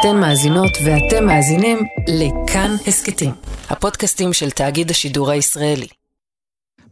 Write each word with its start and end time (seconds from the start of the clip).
אתן 0.00 0.20
מאזינות 0.20 0.70
ואתם 0.84 1.26
מאזינים 1.26 1.78
לכאן 2.08 2.70
הסכתים, 2.86 3.30
הפודקאסטים 3.68 4.32
של 4.32 4.50
תאגיד 4.50 4.90
השידור 4.90 5.30
הישראלי. 5.30 5.86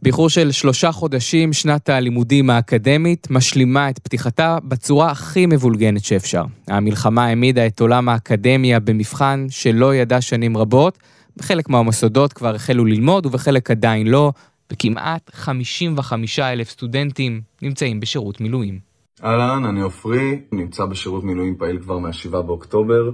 באיחור 0.01 0.29
של 0.29 0.51
שלושה 0.51 0.91
חודשים, 0.91 1.53
שנת 1.53 1.89
הלימודים 1.89 2.49
האקדמית 2.49 3.27
משלימה 3.29 3.89
את 3.89 3.99
פתיחתה 3.99 4.57
בצורה 4.63 5.11
הכי 5.11 5.45
מבולגנת 5.45 6.03
שאפשר. 6.03 6.43
המלחמה 6.67 7.25
העמידה 7.25 7.67
את 7.67 7.79
עולם 7.79 8.09
האקדמיה 8.09 8.79
במבחן 8.79 9.45
שלא 9.49 9.95
ידע 9.95 10.21
שנים 10.21 10.57
רבות. 10.57 10.97
בחלק 11.37 11.69
מהמוסדות 11.69 12.33
כבר 12.33 12.55
החלו 12.55 12.85
ללמוד 12.85 13.25
ובחלק 13.25 13.71
עדיין 13.71 14.07
לא, 14.07 14.31
וכמעט 14.73 15.31
55 15.33 16.39
אלף 16.39 16.69
סטודנטים 16.69 17.41
נמצאים 17.61 17.99
בשירות 17.99 18.41
מילואים. 18.41 18.86
אהלן, 19.23 19.65
אני 19.65 19.81
עופרי, 19.81 20.41
נמצא 20.51 20.85
בשירות 20.85 21.23
מילואים 21.23 21.55
פעיל 21.55 21.79
כבר 21.79 21.97
מה-7 21.97 22.29
באוקטובר, 22.29 23.09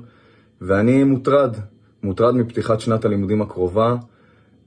ואני 0.61 1.03
מוטרד, 1.03 1.57
מוטרד 2.03 2.35
מפתיחת 2.35 2.79
שנת 2.79 3.05
הלימודים 3.05 3.41
הקרובה, 3.41 3.95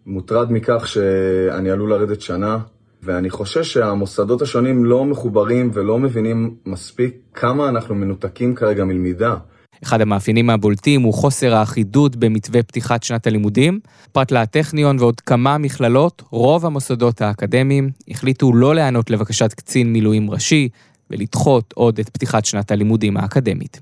מוטרד 0.06 0.52
מכך 0.52 0.88
שאני 0.88 1.70
עלול 1.70 1.90
לרדת 1.90 2.20
שנה, 2.20 2.58
ואני 3.02 3.30
חושש 3.30 3.72
שהמוסדות 3.72 4.42
השונים 4.42 4.84
לא 4.84 5.04
מחוברים 5.04 5.70
ולא 5.74 5.98
מבינים 5.98 6.54
מספיק 6.66 7.16
כמה 7.34 7.68
אנחנו 7.68 7.94
מנותקים 7.94 8.54
כרגע 8.54 8.84
מלמידה. 8.84 9.36
אחד 9.82 10.00
המאפיינים 10.00 10.50
הבולטים 10.50 11.02
הוא 11.02 11.14
חוסר 11.14 11.54
האחידות 11.54 12.16
במתווה 12.16 12.62
פתיחת 12.62 13.02
שנת 13.02 13.26
הלימודים. 13.26 13.80
פרט 14.12 14.32
לטכניון 14.32 14.96
ועוד 14.98 15.20
כמה 15.20 15.58
מכללות, 15.58 16.22
רוב 16.30 16.66
המוסדות 16.66 17.20
האקדמיים 17.20 17.90
החליטו 18.08 18.52
לא 18.54 18.74
להיענות 18.74 19.10
לבקשת 19.10 19.52
קצין 19.52 19.92
מילואים 19.92 20.30
ראשי 20.30 20.68
ולדחות 21.10 21.72
עוד 21.76 21.98
את 21.98 22.08
פתיחת 22.08 22.44
שנת 22.44 22.70
הלימודים 22.70 23.16
האקדמית. 23.16 23.80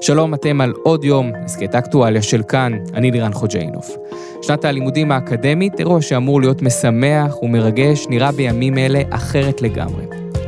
שלום, 0.00 0.34
אתם 0.34 0.60
על 0.60 0.72
עוד 0.82 1.04
יום, 1.04 1.32
הסכת 1.44 1.74
אקטואליה 1.74 2.22
של 2.22 2.42
כאן, 2.42 2.72
אני 2.94 3.10
לירן 3.10 3.32
חוג'יינוף. 3.32 3.96
שנת 4.42 4.64
הלימודים 4.64 5.12
האקדמית, 5.12 5.80
אירוע 5.80 6.02
שאמור 6.02 6.40
להיות 6.40 6.62
משמח 6.62 7.42
ומרגש, 7.42 8.06
נראה 8.08 8.32
בימים 8.32 8.78
אלה 8.78 9.02
אחרת 9.10 9.62
לגמרי. 9.62 10.04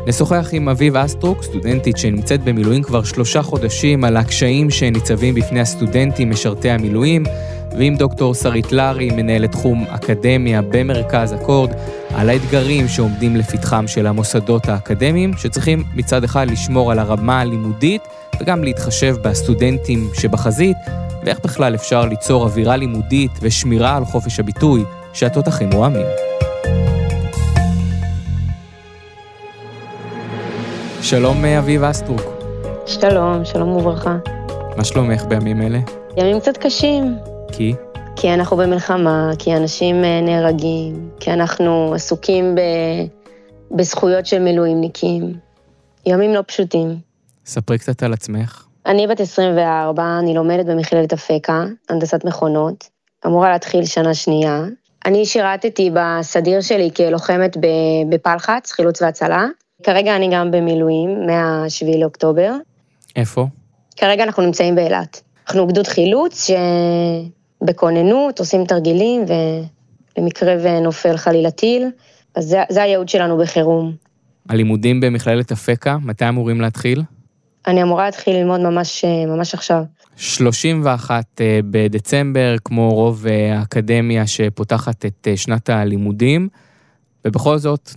נשוחח 0.07 0.49
עם 0.53 0.69
אביב 0.69 0.97
אסטרוק, 0.97 1.43
סטודנטית 1.43 1.97
שנמצאת 1.97 2.45
במילואים 2.45 2.83
כבר 2.83 3.05
שלושה 3.05 3.43
חודשים, 3.43 4.05
על 4.05 4.17
הקשיים 4.17 4.71
שניצבים 4.71 5.35
בפני 5.35 5.61
הסטודנטים 5.61 6.31
משרתי 6.31 6.71
המילואים, 6.71 7.23
ועם 7.77 7.97
דוקטור 7.97 8.35
שרית 8.35 8.73
לארי, 8.73 9.11
מנהלת 9.11 9.53
תחום 9.53 9.85
אקדמיה 9.89 10.63
במרכז 10.63 11.35
אקורד, 11.35 11.71
על 12.15 12.29
האתגרים 12.29 12.89
שעומדים 12.89 13.37
לפתחם 13.37 13.87
של 13.87 14.07
המוסדות 14.07 14.69
האקדמיים, 14.69 15.37
שצריכים 15.37 15.85
מצד 15.95 16.25
אחד 16.25 16.51
לשמור 16.51 16.93
על 16.93 16.99
הרמה 16.99 17.41
הלימודית, 17.41 18.03
וגם 18.41 18.65
להתחשב 18.65 19.17
בסטודנטים 19.23 20.09
שבחזית, 20.15 20.77
ואיך 21.25 21.41
בכלל 21.45 21.75
אפשר 21.75 22.05
ליצור 22.05 22.45
אווירה 22.45 22.77
לימודית 22.77 23.31
ושמירה 23.43 23.97
על 23.97 24.05
חופש 24.05 24.41
הביטוי 24.41 24.85
שהתותחים 25.13 25.73
רועמים. 25.73 26.07
שלום 31.03 31.45
אביב 31.45 31.85
אסטרוק. 31.85 32.23
שלום, 32.87 33.45
שלום 33.45 33.69
וברכה. 33.69 34.17
מה 34.77 34.85
שלומך 34.85 35.25
בימים 35.25 35.63
אלה? 35.63 35.79
ימים 36.17 36.41
קצת 36.41 36.57
קשים. 36.57 37.36
כי? 37.57 37.75
כי 38.17 38.35
אנחנו 38.35 38.57
במלחמה, 38.57 39.31
כי 39.39 39.57
אנשים 39.57 40.05
אה, 40.05 40.21
נהרגים, 40.21 41.11
כי 41.21 41.33
אנחנו 41.33 41.95
עסוקים 41.95 42.55
ב... 42.55 42.61
בזכויות 43.77 44.27
של 44.27 44.39
מילואימניקים. 44.39 45.35
ימים 46.07 46.35
לא 46.35 46.43
פשוטים. 46.47 46.99
ספרי 47.47 47.79
קצת 47.79 48.03
על 48.03 48.13
עצמך. 48.13 48.67
אני 48.87 49.07
בת 49.07 49.21
24, 49.21 50.03
אני 50.19 50.35
לומדת 50.35 50.67
במכללת 50.67 51.13
אפקה, 51.13 51.65
הנדסת 51.89 52.25
מכונות, 52.25 52.89
אמורה 53.27 53.51
להתחיל 53.51 53.85
שנה 53.85 54.15
שנייה. 54.15 54.65
אני 55.07 55.27
שירתתי 55.27 55.91
בסדיר 55.95 56.61
שלי 56.61 56.91
כלוחמת 56.97 57.57
בפלחץ, 58.09 58.73
חילוץ 58.73 59.03
והצלה. 59.03 59.47
כרגע 59.83 60.17
אני 60.17 60.29
גם 60.33 60.51
במילואים, 60.51 61.27
מה-7 61.27 61.97
לאוקטובר. 61.99 62.53
איפה? 63.17 63.47
כרגע 63.97 64.25
אנחנו 64.25 64.43
נמצאים 64.43 64.75
באילת. 64.75 65.21
אנחנו 65.47 65.67
גדוד 65.67 65.87
חילוץ 65.87 66.51
שבכוננות, 67.65 68.39
עושים 68.39 68.65
תרגילים, 68.65 69.25
ולמקרה 70.19 70.55
ונופל 70.63 71.17
חלילה 71.17 71.51
טיל, 71.51 71.87
אז 72.35 72.45
זה, 72.45 72.63
זה 72.69 72.83
הייעוד 72.83 73.09
שלנו 73.09 73.39
בחירום. 73.39 73.93
הלימודים 74.49 75.01
במכללת 75.01 75.53
אפקה, 75.53 75.97
מתי 76.03 76.29
אמורים 76.29 76.61
להתחיל? 76.61 77.03
אני 77.67 77.83
אמורה 77.83 78.05
להתחיל 78.05 78.37
ללמוד 78.37 78.61
ממש, 78.61 79.05
ממש 79.05 79.55
עכשיו. 79.55 79.83
31 80.17 81.25
אה, 81.41 81.61
בדצמבר, 81.71 82.55
כמו 82.65 82.91
רוב 82.91 83.27
אה, 83.27 83.59
האקדמיה 83.59 84.27
שפותחת 84.27 85.07
את 85.07 85.29
אה, 85.31 85.37
שנת 85.37 85.71
הלימודים, 85.71 86.49
ובכל 87.25 87.59
זאת, 87.59 87.91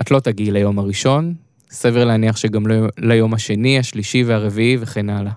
את 0.00 0.10
לא 0.10 0.20
תגיעי 0.20 0.50
ליום 0.50 0.78
הראשון, 0.78 1.34
סביר 1.70 2.04
להניח 2.04 2.36
שגם 2.36 2.66
לא 2.66 2.74
ליום 2.98 3.34
השני, 3.34 3.78
השלישי 3.78 4.24
והרביעי 4.24 4.76
וכן 4.80 5.10
הלאה. 5.10 5.32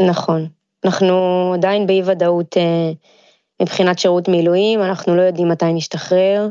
נכון. 0.00 0.46
אנחנו 0.84 1.50
עדיין 1.54 1.86
באי 1.86 2.02
ודאות 2.04 2.56
מבחינת 3.62 3.98
שירות 3.98 4.28
מילואים, 4.28 4.82
אנחנו 4.82 5.16
לא 5.16 5.22
יודעים 5.22 5.48
מתי 5.48 5.72
נשתחרר, 5.72 6.48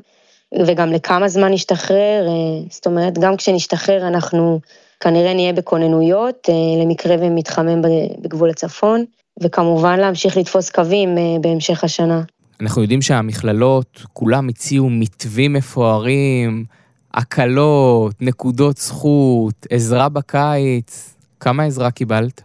וגם 0.66 0.92
לכמה 0.92 1.28
זמן 1.28 1.52
נשתחרר, 1.52 2.28
זאת 2.70 2.86
אומרת, 2.86 3.18
גם 3.18 3.38
כשנשתחרר 3.38 4.08
אנחנו 4.08 4.60
כנראה 5.04 5.34
נהיה 5.34 5.54
בכוננויות 5.54 6.50
אה, 6.50 6.84
למקרה 6.84 7.16
ומתחמם 7.20 7.82
בגבול 8.22 8.50
הצפון, 8.50 9.06
וכמובן 9.44 10.00
להמשיך 10.00 10.38
לתפוס 10.38 10.70
קווים 10.70 11.18
אה, 11.18 11.24
בהמשך 11.42 11.84
השנה. 11.84 12.22
אנחנו 12.62 12.82
יודעים 12.82 13.02
שהמכללות, 13.02 14.02
כולם 14.14 14.50
הציעו 14.50 14.90
מתווים 14.90 15.54
מפוארים, 15.54 16.66
הקלות, 17.14 18.22
נקודות 18.22 18.78
זכות, 18.78 19.68
עזרה 19.70 20.10
בקיץ. 20.10 21.16
כמה 21.40 21.64
עזרה 21.64 21.92
קיבלת? 21.92 22.42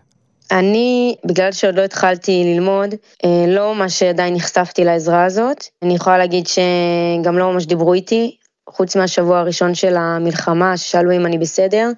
אני, 0.53 1.17
בגלל 1.25 1.53
שעוד 1.53 1.75
לא 1.75 1.83
התחלתי 1.83 2.43
ללמוד, 2.45 2.95
אה, 3.25 3.45
לא 3.49 3.75
ממש 3.75 4.03
עדיין 4.03 4.35
נחשפתי 4.35 4.85
לעזרה 4.85 5.25
הזאת. 5.25 5.65
אני 5.83 5.95
יכולה 5.95 6.19
להגיד 6.19 6.47
שגם 6.47 7.39
לא 7.39 7.53
ממש 7.53 7.67
דיברו 7.67 7.95
איתי, 7.95 8.37
חוץ 8.69 8.97
מהשבוע 8.97 9.39
הראשון 9.39 9.75
של 9.75 9.97
המלחמה, 9.97 10.77
ששאלו 10.77 11.13
אם 11.13 11.27
אני 11.27 11.39
בסדר. 11.39 11.91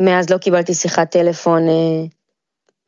מאז 0.00 0.30
לא 0.30 0.38
קיבלתי 0.38 0.74
שיחת 0.74 1.10
טלפון 1.10 1.68
אה, 1.68 2.04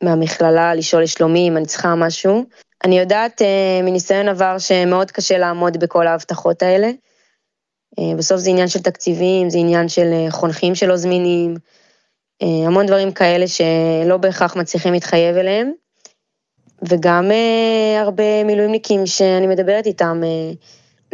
מהמכללה 0.03 0.75
לשאול 0.75 1.03
לשלומי 1.03 1.47
אם 1.47 1.57
אני 1.57 1.65
צריכה 1.65 1.95
משהו. 1.95 2.45
אני 2.83 2.99
יודעת 2.99 3.41
אה, 3.41 3.81
מניסיון 3.83 4.27
עבר 4.27 4.57
שמאוד 4.59 5.11
קשה 5.11 5.37
לעמוד 5.37 5.77
בכל 5.77 6.07
ההבטחות 6.07 6.63
האלה. 6.63 6.91
בסוף 8.17 8.37
זה 8.37 8.49
עניין 8.49 8.67
של 8.67 8.79
תקציבים, 8.81 9.49
זה 9.49 9.57
עניין 9.57 9.89
של 9.89 10.27
חונכים 10.29 10.75
שלא 10.75 10.97
זמינים, 10.97 11.55
המון 12.41 12.85
דברים 12.85 13.11
כאלה 13.11 13.45
שלא 13.47 14.17
בהכרח 14.17 14.55
מצליחים 14.55 14.93
להתחייב 14.93 15.35
אליהם. 15.35 15.71
וגם 16.89 17.31
אה, 17.31 18.01
הרבה 18.01 18.43
מילואימניקים 18.43 19.05
שאני 19.05 19.47
מדברת 19.47 19.85
איתם 19.85 20.21
אה, 20.23 20.51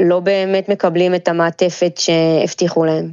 לא 0.05 0.19
באמת 0.19 0.69
מקבלים 0.69 1.15
את 1.15 1.27
המעטפת 1.27 1.97
שהבטיחו 1.97 2.85
להם. 2.85 3.11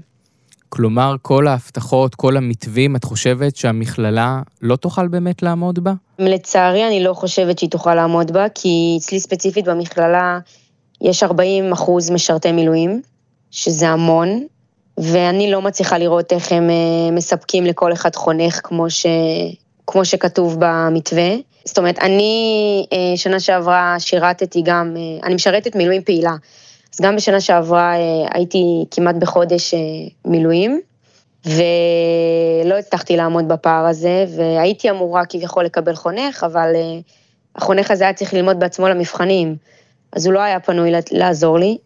כלומר, 0.69 1.14
כל 1.22 1.47
ההבטחות, 1.48 2.14
כל 2.14 2.36
המתווים, 2.36 2.97
את 2.97 3.04
חושבת 3.04 3.56
שהמכללה 3.56 4.42
לא 4.62 4.76
תוכל 4.76 5.08
באמת 5.08 5.42
לעמוד 5.42 5.84
בה? 5.84 5.92
לצערי, 6.19 6.86
אני 6.86 7.04
לא 7.04 7.14
חושבת 7.14 7.58
שהיא 7.58 7.70
תוכל 7.70 7.94
לעמוד 7.94 8.32
בה, 8.32 8.48
כי 8.48 8.96
אצלי 9.00 9.20
ספציפית 9.20 9.64
במכללה 9.64 10.38
יש 11.00 11.22
40 11.22 11.72
אחוז 11.72 12.10
משרתי 12.10 12.52
מילואים, 12.52 13.02
שזה 13.50 13.88
המון, 13.88 14.46
ואני 14.99 15.50
לא 15.50 15.62
מצליחה 15.62 15.99
לראות 15.99 16.32
איך 16.32 16.52
הם 16.52 16.70
אה, 16.70 17.11
מספקים 17.12 17.64
לכל 17.64 17.93
אחד 17.93 18.14
חונך 18.14 18.61
כמו, 18.64 18.91
ש... 18.91 19.06
כמו 19.87 20.05
שכתוב 20.05 20.56
במתווה. 20.58 21.31
זאת 21.64 21.79
אומרת, 21.79 21.99
אני 21.99 22.87
אה, 22.93 23.17
שנה 23.17 23.41
שעברה 23.41 23.96
שירתתי 23.99 24.62
גם, 24.64 24.94
אה, 24.96 25.26
אני 25.26 25.35
משרתת 25.35 25.76
מילואים 25.76 26.02
פעילה. 26.02 26.35
אז 26.94 27.00
גם 27.00 27.17
בשנה 27.17 27.41
שעברה 27.41 27.93
הייתי 28.31 28.85
כמעט 28.91 29.14
בחודש 29.14 29.75
מילואים, 30.25 30.81
ולא 31.47 32.79
הצלחתי 32.79 33.17
לעמוד 33.17 33.49
בפער 33.49 33.87
הזה, 33.87 34.25
והייתי 34.37 34.90
אמורה 34.90 35.26
כביכול 35.26 35.64
לקבל 35.64 35.94
חונך, 35.94 36.44
אבל 36.44 36.73
החונך 37.56 37.90
הזה 37.90 38.05
היה 38.05 38.12
צריך 38.12 38.35
ללמוד 38.35 38.61
בעצמו 38.61 38.88
למבחנים, 38.88 39.56
אז 40.12 40.26
הוא 40.26 40.35
לא 40.35 40.40
היה 40.40 40.61
פנוי 40.61 40.93
לעזור 41.12 41.58
לי. 41.58 41.79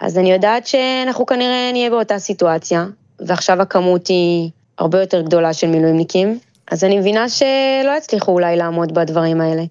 אז 0.00 0.18
אני 0.18 0.32
יודעת 0.32 0.66
שאנחנו 0.66 1.26
כנראה 1.26 1.70
נהיה 1.72 1.90
באותה 1.90 2.18
סיטואציה, 2.18 2.86
ועכשיו 3.20 3.62
הכמות 3.62 4.06
היא 4.06 4.50
הרבה 4.78 5.00
יותר 5.00 5.20
גדולה 5.20 5.52
של 5.52 5.66
מילואימניקים, 5.66 6.38
אז 6.70 6.84
אני 6.84 6.98
מבינה 6.98 7.28
שלא 7.28 7.96
יצליחו 7.98 8.32
אולי 8.32 8.56
לעמוד 8.56 8.94
בדברים 8.94 9.40
האלה, 9.40 9.62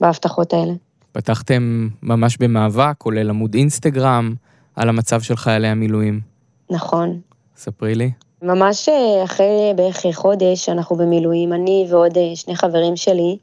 בהבטחות 0.00 0.52
האלה. 0.52 0.72
פתחתם 1.12 1.88
ממש 2.02 2.36
במאבק, 2.36 2.94
כולל 2.98 3.30
עמוד 3.30 3.54
אינסטגרם, 3.54 4.34
על 4.76 4.88
המצב 4.88 5.20
של 5.20 5.36
חיילי 5.36 5.68
המילואים. 5.68 6.20
נכון. 6.70 7.20
ספרי 7.56 7.94
לי. 7.94 8.10
ממש 8.42 8.88
אה, 8.88 9.24
אחרי 9.24 9.72
בערך 9.76 10.06
חודש 10.12 10.68
אנחנו 10.68 10.96
במילואים, 10.96 11.52
אני 11.52 11.86
ועוד 11.90 12.18
אה, 12.18 12.36
שני 12.36 12.56
חברים 12.56 12.96
שלי, 12.96 13.38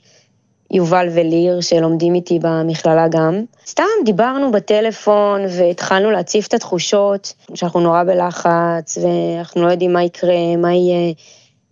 יובל 0.71 1.07
וליר, 1.12 1.62
שלומדים 1.62 2.15
איתי 2.15 2.39
במכללה 2.41 3.07
גם. 3.07 3.44
סתם 3.67 3.83
דיברנו 4.06 4.51
בטלפון 4.51 5.41
והתחלנו 5.57 6.12
להציף 6.12 6.47
את 6.47 6.53
התחושות, 6.53 7.33
שאנחנו 7.56 7.79
נורא 7.79 8.03
בלחץ 8.03 8.97
ואנחנו 8.97 9.65
לא 9.65 9.71
יודעים 9.71 9.94
מה 9.94 10.03
יקרה, 10.03 10.56
מה 10.57 10.73
יהיה, 10.73 11.13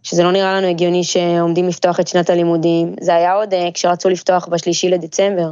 שזה 0.03 0.23
לא 0.23 0.31
נראה 0.31 0.53
לנו 0.57 0.67
הגיוני 0.67 1.03
שעומדים 1.03 1.67
לפתוח 1.67 1.99
את 1.99 2.07
שנת 2.07 2.29
הלימודים. 2.29 2.95
זה 2.99 3.15
היה 3.15 3.33
עוד 3.33 3.53
אה, 3.53 3.69
כשרצו 3.73 4.09
לפתוח 4.09 4.47
בשלישי 4.47 4.89
לדצמבר. 4.89 5.51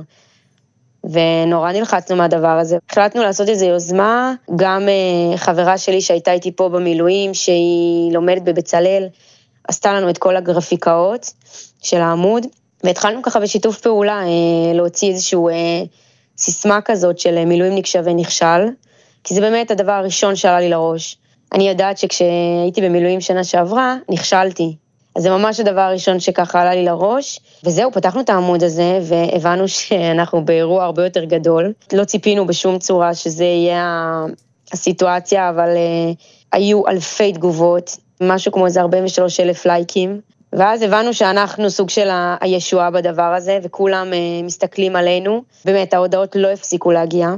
ונורא 1.04 1.72
נלחצנו 1.72 2.18
מהדבר 2.18 2.48
הזה. 2.48 2.78
החלטנו 2.90 3.24
לעשות 3.24 3.50
איזו 3.50 3.66
יוזמה, 3.66 4.34
גם 4.56 4.90
אה, 4.90 5.38
חברה 5.38 5.78
שלי 5.78 6.02
שהייתה 6.02 6.32
איתי 6.32 6.52
פה 6.52 6.70
במילואים, 6.70 7.34
שהיא 7.34 8.14
לומדת 8.14 8.42
בבצלאל, 8.42 9.08
עשתה 9.68 9.94
לנו 9.94 10.10
את 10.10 10.18
כל 10.18 10.36
הגרפיקאות 10.36 11.34
של 11.82 12.02
העמוד, 12.02 12.46
והתחלנו 12.84 13.22
ככה 13.22 13.40
בשיתוף 13.40 13.80
פעולה 13.80 14.24
אה, 14.24 14.74
להוציא 14.74 15.10
איזושהי 15.10 15.40
אה, 15.52 15.84
סיסמה 16.38 16.82
כזאת 16.82 17.20
של 17.20 17.46
מילואימניק 17.46 17.86
שווה 17.86 18.14
נכשל, 18.14 18.68
כי 19.24 19.34
זה 19.34 19.42
באמת 19.42 19.72
הדבר 19.72 19.92
הראשון 19.92 20.36
שעלה 20.36 20.60
לי 20.60 20.70
לראש. 20.70 21.18
אני 21.54 21.70
יודעת 21.70 21.98
שכשהייתי 21.98 22.82
במילואים 22.82 23.22
שנה 23.22 23.44
שעברה, 23.44 23.96
נכשלתי. 24.10 24.76
אז 25.16 25.24
זה 25.24 25.30
ממש 25.30 25.60
הדבר 25.60 25.82
הראשון 25.82 26.20
שככה 26.20 26.62
עלה 26.62 26.76
לי 26.76 26.86
לראש, 26.86 27.40
וזהו, 27.64 27.92
פתחנו 27.92 28.22
את 28.22 28.30
העמוד 28.30 28.64
הזה, 28.64 29.00
והבנו 29.02 29.68
שאנחנו 29.68 30.46
באירוע 30.46 30.84
הרבה 30.84 31.04
יותר 31.04 31.24
גדול. 31.24 31.74
לא 31.94 32.04
ציפינו 32.04 32.48
בשום 32.48 32.80
צורה 32.80 33.16
שזה 33.16 33.44
יהיה 33.44 34.26
הסיטואציה, 34.72 35.50
אבל 35.50 35.70
uh, 35.70 36.16
היו 36.52 36.88
אלפי 36.88 37.34
תגובות, 37.34 37.98
משהו 38.22 38.52
כמו 38.52 38.66
איזה 38.66 38.82
43 38.82 39.40
אלף 39.40 39.66
לייקים. 39.66 40.22
ואז 40.54 40.82
הבנו 40.82 41.14
שאנחנו 41.14 41.70
סוג 41.70 41.90
של 41.90 42.10
הישועה 42.42 42.92
בדבר 42.92 43.34
הזה, 43.38 43.60
וכולם 43.64 44.08
uh, 44.12 44.46
מסתכלים 44.46 44.96
עלינו. 44.96 45.44
באמת, 45.66 45.94
ההודעות 45.94 46.36
לא 46.36 46.48
הפסיקו 46.48 46.92
להגיע. 46.92 47.30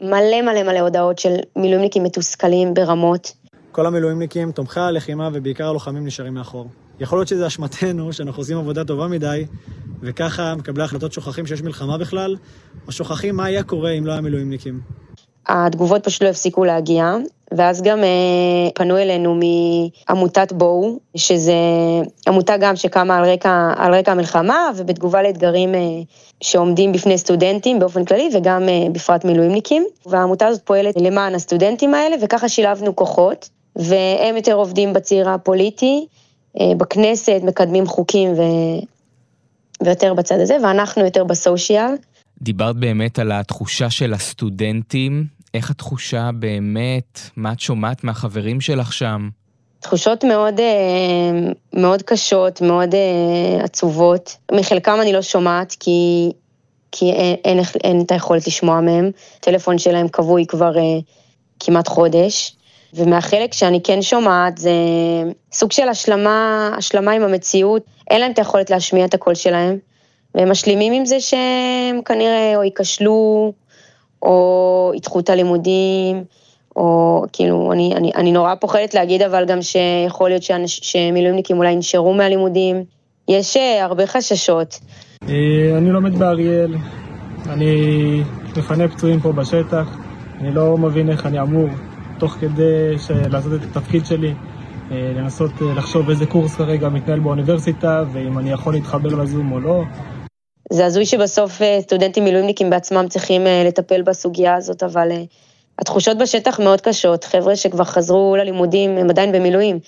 מלא 0.00 0.42
מלא 0.42 0.62
מלא 0.62 0.80
הודעות 0.80 1.18
של 1.18 1.34
מילואימניקים 1.56 2.02
מתוסכלים 2.02 2.74
ברמות. 2.74 3.32
כל 3.72 3.86
המילואימניקים, 3.86 4.52
תומכי 4.52 4.80
הלחימה 4.80 5.30
ובעיקר 5.32 5.68
הלוחמים 5.68 6.06
נשארים 6.06 6.34
מאחור. 6.34 6.68
יכול 7.00 7.18
להיות 7.18 7.28
שזה 7.28 7.46
אשמתנו, 7.46 8.12
שאנחנו 8.12 8.42
עושים 8.42 8.58
עבודה 8.58 8.84
טובה 8.84 9.08
מדי, 9.08 9.44
וככה 10.00 10.54
מקבלי 10.54 10.82
ההחלטות 10.82 11.12
שוכחים 11.12 11.46
שיש 11.46 11.62
מלחמה 11.62 11.98
בכלל, 11.98 12.36
או 12.86 12.92
שוכחים 12.92 13.36
מה 13.36 13.44
היה 13.44 13.62
קורה 13.62 13.90
אם 13.90 14.06
לא 14.06 14.12
היה 14.12 14.20
מילואימניקים. 14.20 14.80
התגובות 15.48 16.04
פשוט 16.04 16.22
לא 16.22 16.28
הפסיקו 16.28 16.64
להגיע, 16.64 17.16
ואז 17.52 17.82
גם 17.82 18.04
אה, 18.04 18.70
פנו 18.74 18.96
אלינו 18.96 19.40
מעמותת 20.08 20.52
בואו, 20.52 20.98
שזה 21.16 21.52
עמותה 22.28 22.56
גם 22.56 22.76
שקמה 22.76 23.16
על 23.16 23.24
רקע, 23.24 23.72
על 23.76 23.94
רקע 23.94 24.12
המלחמה, 24.12 24.70
ובתגובה 24.76 25.22
לאתגרים 25.22 25.74
אה, 25.74 25.80
שעומדים 26.40 26.92
בפני 26.92 27.18
סטודנטים 27.18 27.78
באופן 27.78 28.04
כללי, 28.04 28.30
וגם 28.34 28.68
אה, 28.68 28.86
בפרט 28.92 29.24
מילואימניקים. 29.24 29.86
והעמותה 30.06 30.46
הזאת 30.46 30.62
פועלת 30.62 30.94
למען 30.96 31.34
הסטודנטים 31.34 31.94
האלה, 31.94 32.16
וככה 32.22 32.48
שילבנו 32.48 32.96
כוחות, 32.96 33.48
והם 33.76 34.36
יותר 34.36 34.54
עובדים 34.54 34.92
בציר 34.92 35.30
הפוליטי, 35.30 36.06
בכנסת, 36.76 37.40
מקדמים 37.44 37.86
חוקים 37.86 38.32
ו... 38.32 38.42
ויותר 39.82 40.14
בצד 40.14 40.40
הזה, 40.40 40.56
ואנחנו 40.62 41.04
יותר 41.04 41.24
בסושיאל. 41.24 41.92
דיברת 42.42 42.76
באמת 42.76 43.18
על 43.18 43.32
התחושה 43.32 43.90
של 43.90 44.14
הסטודנטים, 44.14 45.24
איך 45.54 45.70
התחושה 45.70 46.30
באמת, 46.34 47.20
מה 47.36 47.52
את 47.52 47.60
שומעת 47.60 48.04
מהחברים 48.04 48.60
שלך 48.60 48.92
שם? 48.92 49.28
תחושות 49.80 50.24
מאוד, 50.24 50.60
אה, 50.60 51.50
מאוד 51.72 52.02
קשות, 52.02 52.60
מאוד 52.60 52.94
אה, 52.94 53.64
עצובות. 53.64 54.36
מחלקם 54.52 54.98
אני 55.02 55.12
לא 55.12 55.22
שומעת, 55.22 55.76
כי, 55.80 56.30
כי 56.92 57.12
אין, 57.12 57.38
אין, 57.44 57.60
אין 57.84 58.00
את 58.00 58.12
היכולת 58.12 58.46
לשמוע 58.46 58.80
מהם. 58.80 59.10
הטלפון 59.38 59.78
שלהם 59.78 60.08
כבוי 60.08 60.46
כבר 60.46 60.72
כמעט 61.60 61.88
חודש. 61.88 62.54
ומהחלק 62.94 63.52
שאני 63.52 63.80
כן 63.82 64.02
שומעת 64.02 64.58
זה 64.58 64.72
סוג 65.52 65.72
של 65.72 65.88
השלמה, 65.88 66.70
השלמה 66.76 67.12
עם 67.12 67.22
המציאות, 67.22 67.82
אין 68.10 68.20
להם 68.20 68.32
את 68.32 68.38
היכולת 68.38 68.70
להשמיע 68.70 69.04
את 69.04 69.14
הקול 69.14 69.34
שלהם, 69.34 69.78
והם 70.34 70.50
משלימים 70.50 70.92
עם 70.92 71.06
זה 71.06 71.20
שהם 71.20 72.02
כנראה 72.04 72.52
או 72.56 72.62
ייכשלו, 72.62 73.52
או 74.22 74.92
ידחו 74.94 75.20
את 75.20 75.30
הלימודים, 75.30 76.24
או 76.76 77.22
כאילו, 77.32 77.72
אני, 77.72 77.94
אני, 77.96 78.12
אני 78.16 78.32
נורא 78.32 78.54
פוחדת 78.54 78.94
להגיד 78.94 79.22
אבל 79.22 79.44
גם 79.44 79.62
שיכול 79.62 80.30
להיות 80.30 80.42
שמילואימניקים 80.66 81.58
אולי 81.58 81.72
ינשרו 81.72 82.14
מהלימודים, 82.14 82.84
יש 83.28 83.56
אה, 83.56 83.84
הרבה 83.84 84.06
חששות. 84.06 84.80
אה, 85.28 85.78
אני 85.78 85.90
לומד 85.90 86.18
באריאל, 86.18 86.74
אני 87.48 87.72
מפנה 88.56 88.88
פצועים 88.88 89.20
פה 89.20 89.32
בשטח, 89.32 89.96
אני 90.40 90.54
לא 90.54 90.78
מבין 90.78 91.10
איך 91.10 91.26
אני 91.26 91.40
אמור 91.40 91.68
תוך 92.18 92.32
כדי 92.32 92.94
לעשות 93.30 93.52
את 93.54 93.76
התפקיד 93.76 94.06
שלי, 94.06 94.34
אה, 94.90 95.12
לנסות 95.16 95.50
לחשוב 95.76 96.10
איזה 96.10 96.26
קורס 96.26 96.54
כרגע 96.54 96.88
מתנהל 96.88 97.20
באוניברסיטה, 97.20 98.04
ואם 98.12 98.38
אני 98.38 98.50
יכול 98.50 98.72
להתחבר 98.72 99.08
לזום 99.08 99.52
או 99.52 99.60
לא. 99.60 99.82
זה 100.70 100.86
הזוי 100.86 101.06
שבסוף 101.06 101.62
אה, 101.62 101.78
סטודנטים 101.80 102.24
מילואימניקים 102.24 102.70
בעצמם 102.70 103.06
צריכים 103.08 103.42
לטפל 103.66 104.02
בסוגיה 104.02 104.54
הזאת, 104.54 104.82
אבל 104.82 105.08
התחושות 105.78 106.18
בשטח 106.18 106.60
מאוד 106.60 106.80
קשות. 106.80 107.24
חבר'ה 107.24 107.56
שכבר 107.56 107.84
חזרו 107.84 108.36
ללימודים, 108.38 108.98
הם 108.98 109.10
עדיין 109.10 109.32
במילואים. 109.32 109.78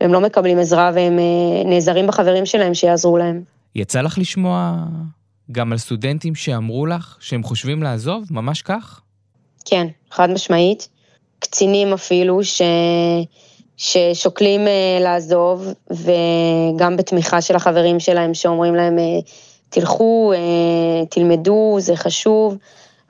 הם 0.00 0.12
לא 0.12 0.20
מקבלים 0.20 0.58
עזרה 0.58 0.90
והם 0.94 1.18
נעזרים 1.64 2.06
בחברים 2.06 2.46
שלהם 2.46 2.74
שיעזרו 2.74 3.18
להם. 3.18 3.42
יצא 3.74 4.00
לך 4.00 4.18
לשמוע 4.18 4.74
גם 5.52 5.72
על 5.72 5.78
סטודנטים 5.78 6.34
שאמרו 6.34 6.86
לך 6.86 7.16
שהם 7.20 7.42
חושבים 7.42 7.82
לעזוב? 7.82 8.24
ממש 8.30 8.62
כך? 8.62 9.00
כן, 9.64 9.86
חד 10.10 10.30
משמעית. 10.30 10.88
קצינים 11.38 11.92
אפילו, 11.92 12.44
ש... 12.44 12.62
ששוקלים 13.76 14.60
לעזוב, 15.00 15.66
וגם 15.90 16.96
בתמיכה 16.96 17.40
של 17.40 17.56
החברים 17.56 18.00
שלהם 18.00 18.34
שאומרים 18.34 18.74
להם, 18.74 18.98
תלכו, 19.70 20.32
uh, 20.34 21.06
תלמדו, 21.08 21.76
זה 21.80 21.96
חשוב, 21.96 22.56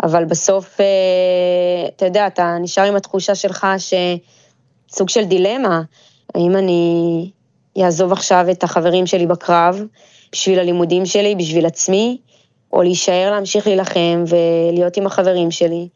אבל 0.02 0.24
בסוף, 0.24 0.76
uh, 0.76 1.88
אתה 1.96 2.04
יודע, 2.04 2.26
אתה 2.26 2.56
נשאר 2.60 2.84
עם 2.84 2.96
התחושה 2.96 3.34
שלך 3.34 3.66
שסוג 3.78 5.08
של 5.08 5.24
דילמה, 5.24 5.82
האם 6.34 6.56
אני 6.56 7.30
אעזוב 7.82 8.12
עכשיו 8.12 8.46
את 8.50 8.64
החברים 8.64 9.06
שלי 9.06 9.26
בקרב, 9.26 9.82
בשביל 10.32 10.58
הלימודים 10.58 11.06
שלי, 11.06 11.34
בשביל 11.34 11.66
עצמי, 11.66 12.18
או 12.72 12.82
להישאר, 12.82 13.30
להמשיך 13.30 13.66
להילחם 13.66 14.24
ולהיות 14.26 14.96
עם 14.96 15.06
החברים 15.06 15.50
שלי. 15.50 15.88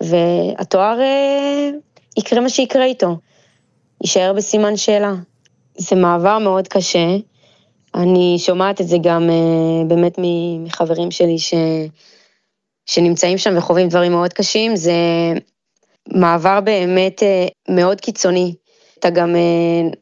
והתואר 0.00 1.00
אה, 1.00 1.70
יקרה 2.16 2.40
מה 2.40 2.48
שיקרה 2.48 2.84
איתו, 2.84 3.16
יישאר 4.02 4.32
בסימן 4.36 4.76
שאלה. 4.76 5.12
זה 5.76 5.96
מעבר 5.96 6.38
מאוד 6.38 6.68
קשה, 6.68 7.16
אני 7.94 8.36
שומעת 8.38 8.80
את 8.80 8.88
זה 8.88 8.96
גם 9.02 9.30
אה, 9.30 9.84
באמת 9.86 10.18
מחברים 10.64 11.10
שלי 11.10 11.38
ש... 11.38 11.54
שנמצאים 12.86 13.38
שם 13.38 13.58
וחווים 13.58 13.88
דברים 13.88 14.12
מאוד 14.12 14.32
קשים, 14.32 14.76
זה 14.76 14.92
מעבר 16.08 16.60
באמת 16.60 17.22
אה, 17.22 17.46
מאוד 17.68 18.00
קיצוני. 18.00 18.54
אתה 18.98 19.10
גם 19.10 19.36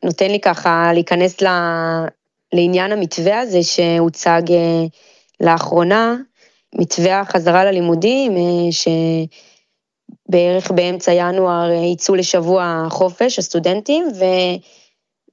נותן 0.04 0.30
לי 0.30 0.40
ככה 0.40 0.90
להיכנס 0.92 1.42
ל... 1.42 1.46
לעניין 2.52 2.92
המתווה 2.92 3.40
הזה 3.40 3.62
שהוצג 3.62 4.42
לאחרונה, 5.40 6.16
מתווה 6.74 7.20
החזרה 7.20 7.64
ללימודים, 7.64 8.32
ש... 8.70 8.88
בערך 10.28 10.70
באמצע 10.70 11.12
ינואר 11.12 11.70
אה, 11.70 11.84
יצאו 11.92 12.14
לשבוע 12.14 12.86
חופש, 12.90 13.38
הסטודנטים, 13.38 14.04
ו... 14.18 14.24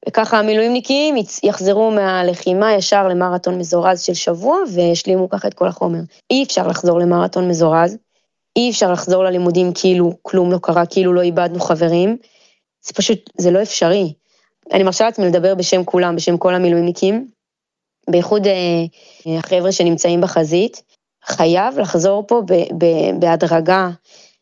וככה 0.07 0.39
המילואימניקים 0.39 1.15
יחזרו 1.43 1.91
מהלחימה 1.91 2.73
ישר 2.73 3.07
למרתון 3.07 3.57
מזורז 3.57 4.01
של 4.01 4.13
שבוע 4.13 4.57
וישלימו 4.73 5.29
ככה 5.29 5.47
את 5.47 5.53
כל 5.53 5.67
החומר. 5.67 5.99
אי 6.31 6.43
אפשר 6.43 6.67
לחזור 6.67 6.99
למרתון 6.99 7.49
מזורז, 7.49 7.97
אי 8.55 8.69
אפשר 8.69 8.91
לחזור 8.91 9.23
ללימודים 9.23 9.71
כאילו 9.75 10.13
כלום 10.21 10.51
לא 10.51 10.57
קרה, 10.61 10.85
כאילו 10.85 11.13
לא 11.13 11.21
איבדנו 11.21 11.59
חברים. 11.59 12.17
זה 12.87 12.93
פשוט, 12.93 13.29
זה 13.37 13.51
לא 13.51 13.61
אפשרי. 13.61 14.13
אני 14.73 14.83
מרשה 14.83 15.05
לעצמי 15.05 15.25
לדבר 15.25 15.55
בשם 15.55 15.83
כולם, 15.83 16.15
בשם 16.15 16.37
כל 16.37 16.55
המילואימניקים, 16.55 17.27
בייחוד 18.09 18.47
אה, 18.47 19.37
החבר'ה 19.37 19.71
שנמצאים 19.71 20.21
בחזית. 20.21 20.83
חייב 21.25 21.79
לחזור 21.79 22.23
פה 22.27 22.41
בהדרגה 23.19 23.89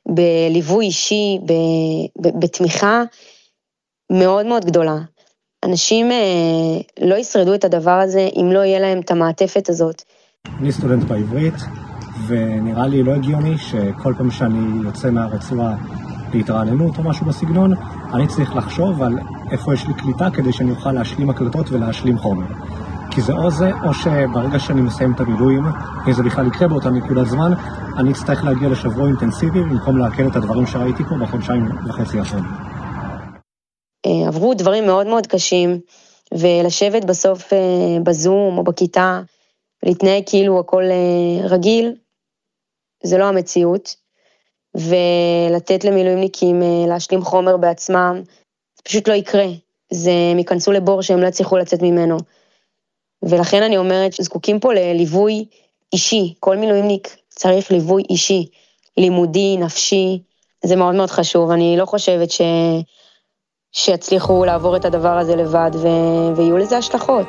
בליווי 0.08 0.86
אישי, 0.86 1.40
בתמיכה 2.20 3.04
מאוד 4.12 4.46
מאוד 4.46 4.66
גדולה. 4.66 4.98
אנשים 5.66 6.12
אה, 6.12 6.18
לא 7.02 7.16
ישרדו 7.16 7.54
את 7.54 7.64
הדבר 7.64 7.92
הזה 7.92 8.30
אם 8.36 8.50
לא 8.52 8.60
יהיה 8.60 8.80
להם 8.80 9.00
את 9.00 9.12
המעטפת 9.12 9.70
הזאת. 9.70 10.02
אני 10.60 10.72
סטודנט 10.72 11.04
בעברית, 11.04 11.54
ונראה 12.28 12.88
לי 12.88 13.04
לא 13.04 13.12
הגיוני 13.12 13.58
שכל 13.58 14.14
פעם 14.18 14.32
שאני 14.32 14.84
יוצא 14.84 15.10
מהרצועה 15.10 15.76
להתרעננות 16.34 16.98
או 16.98 17.04
משהו 17.04 17.26
בסגנון, 17.26 17.74
אני 18.14 18.28
צריך 18.28 18.56
לחשוב 18.56 19.04
על 19.04 19.18
איפה 19.52 19.74
יש 19.74 19.88
לי 19.88 19.94
קליטה 19.94 20.30
כדי 20.30 20.54
שאני 20.54 20.72
אוכל 20.72 20.92
להשלים 20.92 21.30
הקלטות 21.30 21.72
ולהשלים 21.72 22.18
חומר. 22.18 22.46
כי 23.12 23.22
זה 23.22 23.34
או 23.34 23.52
זה, 23.52 23.72
או 23.84 23.94
שברגע 23.94 24.60
שאני 24.60 24.82
מסיים 24.82 25.12
את 25.14 25.20
המילואים, 25.20 25.64
אם 26.08 26.14
זה 26.14 26.24
בכלל 26.24 26.48
יקרה 26.48 26.68
באותה 26.68 26.90
נקודת 26.90 27.28
זמן, 27.28 27.54
אני 27.98 28.12
אצטרך 28.12 28.44
להגיע 28.44 28.70
לשבוע 28.70 29.08
אינטנסיבי 29.08 29.60
במקום 29.60 29.98
לעכל 29.98 30.28
את 30.28 30.36
הדברים 30.36 30.68
שראיתי 30.68 31.04
פה 31.04 31.16
בחודשיים 31.16 31.70
וחצי 31.88 32.20
האחרונים. 32.20 32.65
אה, 34.36 34.40
עברו 34.40 34.54
דברים 34.54 34.86
מאוד 34.86 35.08
מאוד 35.08 35.28
קשים, 35.28 35.80
ולשבת 36.34 37.06
בסוף 37.06 37.54
אה, 37.54 37.98
בזום 38.04 38.58
או 38.58 38.64
בכיתה, 38.64 39.22
להתנהג 39.84 40.24
כאילו 40.26 40.60
הכל 40.60 40.84
אה, 40.84 41.48
רגיל, 41.48 41.96
זה 43.04 43.18
לא 43.18 43.26
המציאות. 43.26 43.96
ולתת 44.76 45.84
למילואימניקים 45.84 46.62
להשלים 46.88 47.22
חומר 47.22 47.58
בעצמם, 47.58 48.22
זה 48.78 48.84
פשוט 48.84 49.08
לא 49.08 49.14
יקרה. 49.14 49.46
זה, 49.92 50.12
הם 50.32 50.38
ייכנסו 50.38 50.72
לבור 50.72 51.02
שהם 51.02 51.22
לא 51.22 51.28
יצליחו 51.28 51.58
לצאת 51.58 51.82
ממנו. 51.82 52.18
ולכן 53.24 53.64
אני 53.64 53.78
אומרת 53.78 54.14
שזקוקים 54.14 54.60
פה 54.60 54.74
לליווי 54.74 55.46
אישי, 55.94 56.34
כל 56.40 56.58
מילואימניק 56.58 57.16
צריך 57.30 57.72
ליווי 57.72 58.04
אישי, 58.10 58.50
לימודי, 58.98 59.58
נפשי, 59.58 60.20
זה 60.66 60.76
מאוד 60.76 60.96
מאוד 60.96 61.10
חשוב, 61.10 61.52
אני 61.52 61.76
לא 61.78 61.86
חושבת 61.86 62.32
ש... 62.32 62.42
שיצליחו 63.78 64.46
לעבור 64.46 64.76
את 64.76 64.86
הדבר 64.86 65.18
הזה 65.18 65.36
לבד, 65.36 65.72
ו... 65.74 65.88
ויהיו 66.36 66.58
לזה 66.58 66.78
השלכות. 66.78 67.28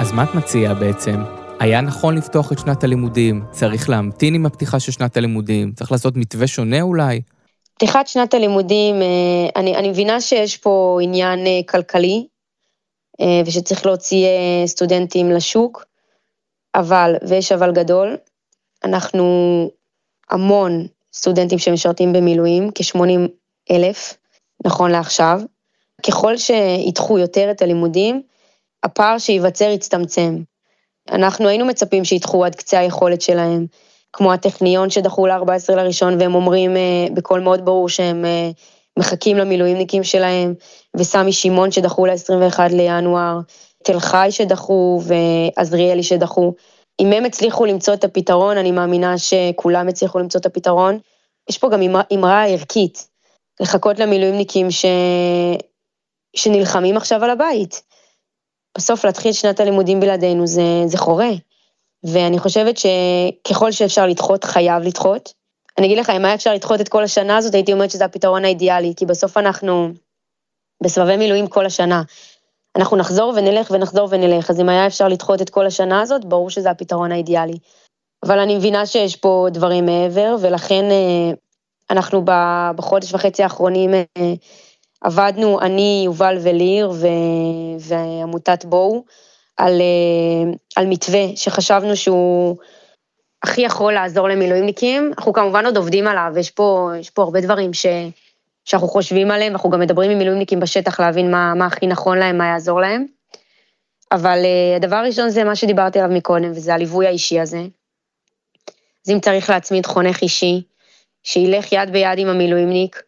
אז 0.00 0.12
מה 0.12 0.24
את 0.24 0.34
מציעה 0.34 0.74
בעצם? 0.74 1.16
היה 1.60 1.80
נכון 1.80 2.14
לפתוח 2.14 2.52
את 2.52 2.58
שנת 2.58 2.84
הלימודים? 2.84 3.44
צריך 3.50 3.88
להמתין 3.88 4.34
עם 4.34 4.46
הפתיחה 4.46 4.80
של 4.80 4.92
שנת 4.92 5.16
הלימודים? 5.16 5.72
צריך 5.72 5.92
לעשות 5.92 6.16
מתווה 6.16 6.46
שונה 6.46 6.82
אולי? 6.82 7.20
פתיחת 7.74 8.06
שנת 8.06 8.34
הלימודים, 8.34 9.02
אה, 9.02 9.60
אני, 9.60 9.76
אני 9.76 9.88
מבינה 9.88 10.20
שיש 10.20 10.56
פה 10.56 10.98
עניין 11.02 11.46
אה, 11.46 11.60
כלכלי, 11.68 12.26
אה, 13.20 13.40
ושצריך 13.46 13.86
להוציא 13.86 14.26
סטודנטים 14.66 15.30
לשוק, 15.30 15.91
אבל, 16.74 17.14
ויש 17.28 17.52
אבל 17.52 17.72
גדול, 17.72 18.16
אנחנו 18.84 19.24
המון 20.30 20.86
סטודנטים 21.14 21.58
שמשרתים 21.58 22.12
במילואים, 22.12 22.70
כ-80 22.74 23.28
אלף, 23.70 24.16
נכון 24.64 24.90
לעכשיו. 24.90 25.40
ככל 26.06 26.36
שידחו 26.36 27.18
יותר 27.18 27.50
את 27.50 27.62
הלימודים, 27.62 28.22
הפער 28.82 29.18
שייווצר 29.18 29.70
יצטמצם. 29.70 30.36
אנחנו 31.10 31.48
היינו 31.48 31.64
מצפים 31.64 32.04
שידחו 32.04 32.44
עד 32.44 32.54
קצה 32.54 32.78
היכולת 32.78 33.22
שלהם, 33.22 33.66
כמו 34.12 34.32
הטכניון 34.32 34.90
שדחו 34.90 35.26
ל-14 35.26 35.74
לראשון, 35.76 36.20
והם 36.20 36.34
אומרים 36.34 36.74
uh, 36.76 37.12
בקול 37.14 37.40
מאוד 37.40 37.64
ברור 37.64 37.88
שהם 37.88 38.24
uh, 38.24 38.98
מחכים 38.98 39.36
למילואימניקים 39.36 40.04
שלהם, 40.04 40.54
וסמי 40.96 41.32
שמעון 41.32 41.70
שדחו 41.70 42.06
ל-21 42.06 42.58
לינואר, 42.70 43.38
תל 43.82 44.00
חי 44.00 44.26
שדחו 44.30 45.00
ועזריאלי 45.02 46.02
שדחו. 46.02 46.52
אם 47.00 47.12
הם 47.12 47.24
הצליחו 47.24 47.64
למצוא 47.64 47.94
את 47.94 48.04
הפתרון, 48.04 48.58
אני 48.58 48.72
מאמינה 48.72 49.18
שכולם 49.18 49.88
הצליחו 49.88 50.18
למצוא 50.18 50.40
את 50.40 50.46
הפתרון. 50.46 50.98
יש 51.50 51.58
פה 51.58 51.68
גם 51.68 51.80
אמרה 52.14 52.46
ערכית, 52.46 53.08
לחכות 53.60 53.98
למילואימניקים 53.98 54.70
ש... 54.70 54.84
שנלחמים 56.36 56.96
עכשיו 56.96 57.24
על 57.24 57.30
הבית. 57.30 57.82
בסוף 58.78 59.04
להתחיל 59.04 59.32
שנת 59.32 59.60
הלימודים 59.60 60.00
בלעדינו 60.00 60.46
זה, 60.46 60.62
זה 60.86 60.98
חורה. 60.98 61.30
ואני 62.04 62.38
חושבת 62.38 62.74
שככל 62.76 63.72
שאפשר 63.72 64.06
לדחות, 64.06 64.44
חייב 64.44 64.82
לדחות. 64.82 65.32
אני 65.78 65.86
אגיד 65.86 65.98
לך, 65.98 66.10
אם 66.10 66.24
היה 66.24 66.34
אפשר 66.34 66.54
לדחות 66.54 66.80
את 66.80 66.88
כל 66.88 67.02
השנה 67.02 67.36
הזאת, 67.36 67.54
הייתי 67.54 67.72
אומרת 67.72 67.90
שזה 67.90 68.04
הפתרון 68.04 68.44
האידיאלי, 68.44 68.92
כי 68.96 69.06
בסוף 69.06 69.36
אנחנו 69.36 69.88
בסבבי 70.82 71.16
מילואים 71.16 71.46
כל 71.46 71.66
השנה. 71.66 72.02
אנחנו 72.76 72.96
נחזור 72.96 73.32
ונלך 73.36 73.70
ונחזור 73.70 74.08
ונלך, 74.10 74.50
אז 74.50 74.60
אם 74.60 74.68
היה 74.68 74.86
אפשר 74.86 75.08
לדחות 75.08 75.42
את 75.42 75.50
כל 75.50 75.66
השנה 75.66 76.00
הזאת, 76.00 76.24
ברור 76.24 76.50
שזה 76.50 76.70
הפתרון 76.70 77.12
האידיאלי. 77.12 77.58
אבל 78.22 78.38
אני 78.38 78.56
מבינה 78.56 78.86
שיש 78.86 79.16
פה 79.16 79.46
דברים 79.50 79.86
מעבר, 79.86 80.36
ולכן 80.40 80.84
אה, 80.90 81.30
אנחנו 81.90 82.22
בחודש 82.76 83.14
וחצי 83.14 83.42
האחרונים 83.42 83.94
אה, 83.94 84.04
עבדנו, 85.00 85.60
אני, 85.60 86.02
יובל 86.04 86.38
וליר 86.42 86.90
ו... 86.90 87.06
ועמותת 87.78 88.64
בואו, 88.64 89.04
על, 89.56 89.80
אה, 89.80 90.52
על 90.76 90.86
מתווה 90.86 91.36
שחשבנו 91.36 91.96
שהוא 91.96 92.56
הכי 93.42 93.60
יכול 93.60 93.92
לעזור 93.92 94.28
למילואימניקים. 94.28 95.12
אנחנו 95.18 95.32
כמובן 95.32 95.66
עוד 95.66 95.76
עובדים 95.76 96.06
עליו, 96.06 96.32
יש 96.38 96.50
פה, 96.50 96.90
יש 96.98 97.10
פה 97.10 97.22
הרבה 97.22 97.40
דברים 97.40 97.72
ש... 97.72 97.86
שאנחנו 98.64 98.88
חושבים 98.88 99.30
עליהם, 99.30 99.52
אנחנו 99.52 99.70
גם 99.70 99.80
מדברים 99.80 100.10
עם 100.10 100.18
מילואימניקים 100.18 100.60
בשטח 100.60 101.00
להבין 101.00 101.30
מה, 101.30 101.54
מה 101.54 101.66
הכי 101.66 101.86
נכון 101.86 102.18
להם, 102.18 102.38
מה 102.38 102.46
יעזור 102.46 102.80
להם. 102.80 103.06
אבל 104.12 104.38
uh, 104.42 104.76
הדבר 104.76 104.96
הראשון 104.96 105.30
זה 105.30 105.44
מה 105.44 105.56
שדיברתי 105.56 106.00
עליו 106.00 106.16
מקודם, 106.16 106.50
וזה 106.50 106.74
הליווי 106.74 107.06
האישי 107.06 107.40
הזה. 107.40 107.60
אז 109.06 109.12
אם 109.12 109.20
צריך 109.20 109.50
להצמיד 109.50 109.86
חונך 109.86 110.22
אישי, 110.22 110.62
שילך 111.22 111.72
יד 111.72 111.92
ביד 111.92 112.18
עם 112.18 112.28
המילואימניק, 112.28 113.02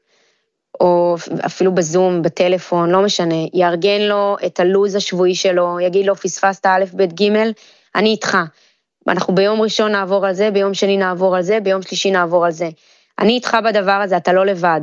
או 0.80 1.16
אפילו 1.46 1.75
בזום, 1.75 2.23
בטלפון, 2.23 2.90
לא 2.90 3.02
משנה, 3.02 3.34
יארגן 3.52 4.00
לו 4.00 4.37
את 4.46 4.61
הלו"ז 4.61 4.94
השבועי 4.94 5.34
שלו, 5.34 5.80
יגיד 5.80 6.06
לו, 6.06 6.16
פספסת 6.16 6.66
א', 6.66 6.84
ב', 6.94 7.23
ג', 7.23 7.32
אני 7.94 8.08
איתך. 8.08 8.38
אנחנו 9.08 9.34
ביום 9.34 9.61
ראשון 9.61 9.92
נעבור 9.92 10.26
על 10.26 10.34
זה, 10.34 10.50
ביום 10.50 10.75
שני 10.75 10.96
נעבור 10.96 11.37
על 11.37 11.42
זה, 11.42 11.61
ביום 11.61 11.82
שלישי 11.82 12.11
נעבור 12.11 12.44
על 12.44 12.50
זה. 12.50 12.68
אני 13.18 13.32
איתך 13.32 13.56
בדבר 13.64 13.92
הזה, 13.92 14.16
אתה 14.16 14.32
לא 14.32 14.46
לבד. 14.46 14.80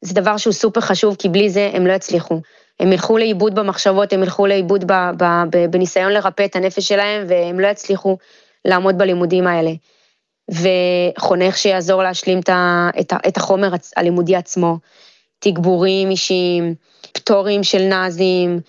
זה 0.00 0.14
דבר 0.14 0.36
שהוא 0.36 0.52
סופר 0.52 0.80
חשוב, 0.80 1.16
כי 1.18 1.28
בלי 1.28 1.50
זה 1.50 1.70
הם 1.72 1.86
לא 1.86 1.92
יצליחו. 1.92 2.40
הם 2.80 2.92
ילכו 2.92 3.18
לאיבוד 3.18 3.54
במחשבות, 3.54 4.12
הם 4.12 4.22
ילכו 4.22 4.46
לאיבוד 4.46 4.84
ב, 4.84 4.92
ב, 4.92 5.24
ב, 5.50 5.66
בניסיון 5.70 6.12
לרפא 6.12 6.44
את 6.44 6.56
הנפש 6.56 6.88
שלהם, 6.88 7.24
והם 7.28 7.60
לא 7.60 7.66
יצליחו 7.66 8.18
לעמוד 8.64 8.98
בלימודים 8.98 9.46
האלה. 9.46 9.70
וחונך 10.50 11.58
שיעזור 11.58 12.02
להשלים 12.02 12.40
את, 13.00 13.12
את 13.28 13.36
החומר 13.36 13.70
הלימודי 13.96 14.36
עצמו, 14.36 14.78
תגבורים 15.38 16.10
אישיים, 16.10 16.74
פטורים 17.12 17.64
של 17.64 17.82
נאזים, 17.82 18.60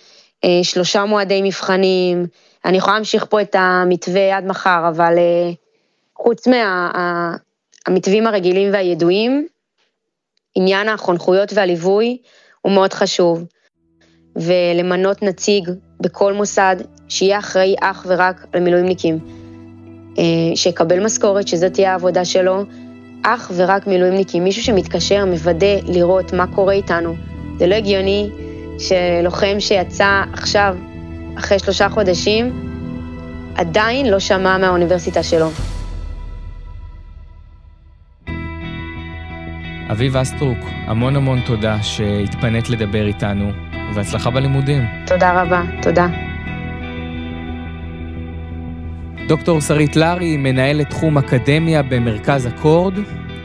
אה, 0.44 0.60
שלושה 0.64 1.06
מועדי 1.06 1.42
מבחנים, 1.42 2.28
אני 2.66 2.78
יכולה 2.78 2.96
להמשיך 2.96 3.26
פה 3.30 3.42
את 3.42 3.56
המתווה 3.60 4.38
עד 4.38 4.46
מחר, 4.46 4.86
אבל 4.90 5.14
אה, 5.18 5.52
חוץ 6.16 6.48
מהמתווים 6.48 8.24
מה, 8.24 8.30
הרגילים 8.30 8.74
והידועים, 8.74 9.48
עניין 10.58 10.90
החונכויות 10.90 11.54
והליווי 11.54 12.18
הוא 12.62 12.72
מאוד 12.72 12.94
חשוב. 12.94 13.46
ולמנות 14.36 15.24
נציג 15.24 15.70
בכל 16.02 16.34
מוסד 16.34 16.76
שיהיה 17.08 17.40
אחראי 17.40 17.76
אך 17.82 18.06
ורק 18.10 18.46
על 18.54 18.60
מילואימניקים. 18.60 19.20
אה, 20.18 20.24
שיקבל 20.56 21.06
משכורת, 21.06 21.48
שזאת 21.48 21.74
תהיה 21.74 21.92
העבודה 21.92 22.26
שלו, 22.26 22.64
אך 23.24 23.52
ורק 23.56 23.88
מילואימניקים, 23.88 24.44
מישהו 24.44 24.64
שמתקשר, 24.64 25.26
מוודא 25.26 25.76
לראות 25.84 26.34
מה 26.34 26.56
קורה 26.56 26.74
איתנו. 26.74 27.16
זה 27.60 27.68
לא 27.68 27.76
הגיוני 27.76 28.30
שלוחם 28.80 29.60
שיצא 29.60 30.22
עכשיו, 30.34 30.76
אחרי 31.38 31.60
שלושה 31.60 31.90
חודשים, 31.90 32.74
עדיין 33.56 34.06
לא 34.06 34.20
שמע 34.20 34.58
מהאוניברסיטה 34.58 35.24
שלו. 35.24 35.50
אביב 39.92 40.18
אסטרוק, 40.18 40.58
המון 40.88 41.16
המון 41.16 41.40
תודה 41.46 41.84
שהתפנית 41.84 42.70
לדבר 42.70 43.08
איתנו, 43.08 43.52
והצלחה 43.94 44.30
בלימודים. 44.30 44.84
תודה 45.06 45.42
רבה, 45.42 45.64
תודה. 45.82 46.08
דוקטור 49.28 49.62
שרית 49.62 49.96
לארי, 49.96 50.38
מנהלת 50.38 50.90
תחום 50.90 51.18
אקדמיה 51.18 51.84
במרכז 51.84 52.48
אקורד, 52.48 52.94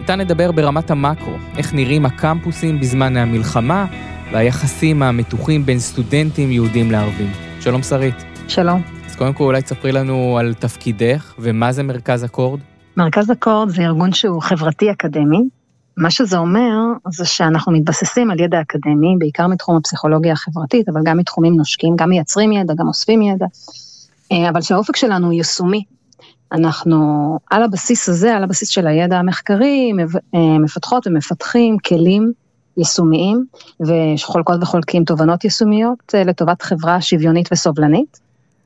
איתה 0.01 0.17
נדבר 0.17 0.53
ברמת 0.53 0.91
המקרו, 0.91 1.37
איך 1.57 1.75
נראים 1.75 2.07
הקמפוסים 2.07 2.81
בזמן 2.81 3.17
המלחמה 3.17 3.87
והיחסים 4.33 5.03
המתוחים 5.03 5.67
בין 5.67 5.79
סטודנטים 5.79 6.51
יהודים 6.51 6.91
לערבים. 6.91 7.31
שלום 7.61 7.83
שרית. 7.83 8.25
שלום. 8.49 8.83
אז 9.07 9.17
קודם 9.17 9.33
כל 9.33 9.45
אולי 9.45 9.63
תספרי 9.63 9.93
לנו 9.93 10.39
על 10.39 10.55
תפקידך 10.55 11.35
ומה 11.39 11.73
זה 11.73 11.83
מרכז 11.83 12.25
אקורד. 12.25 12.61
מרכז 12.97 13.31
אקורד 13.31 13.69
זה 13.69 13.83
ארגון 13.83 14.13
שהוא 14.13 14.43
חברתי 14.43 14.91
אקדמי. 14.91 15.62
מה 15.97 16.11
שזה 16.11 16.39
אומר 16.39 16.71
זה 17.09 17.25
שאנחנו 17.25 17.73
מתבססים 17.73 18.31
על 18.31 18.41
ידע 18.41 18.61
אקדמי, 18.61 19.17
בעיקר 19.19 19.47
מתחום 19.47 19.77
הפסיכולוגיה 19.77 20.33
החברתית, 20.33 20.89
אבל 20.89 21.01
גם 21.05 21.19
מתחומים 21.19 21.57
נושקים, 21.57 21.97
גם 21.97 22.09
מייצרים 22.09 22.53
ידע, 22.53 22.75
גם 22.75 22.89
אוספים 22.89 23.23
ידע. 23.23 23.47
אה, 24.33 24.49
אבל 24.49 24.61
שהאופק 24.61 24.97
שלנו 24.97 25.27
הוא 25.27 25.33
יישומי. 25.33 25.85
אנחנו 26.53 27.39
על 27.51 27.63
הבסיס 27.63 28.09
הזה, 28.09 28.37
על 28.37 28.45
הבסיס 28.45 28.69
של 28.69 28.87
הידע 28.87 29.19
המחקרי, 29.19 29.93
אה, 30.35 30.59
מפתחות 30.59 31.07
ומפתחים 31.07 31.79
כלים 31.79 32.33
יישומיים, 32.77 33.45
וחולקות 33.81 34.63
וחולקים 34.63 35.05
תובנות 35.05 35.45
יישומיות 35.45 36.15
אה, 36.15 36.25
לטובת 36.25 36.63
חברה 36.63 37.01
שוויונית 37.01 37.49
וסובלנית. 37.53 38.21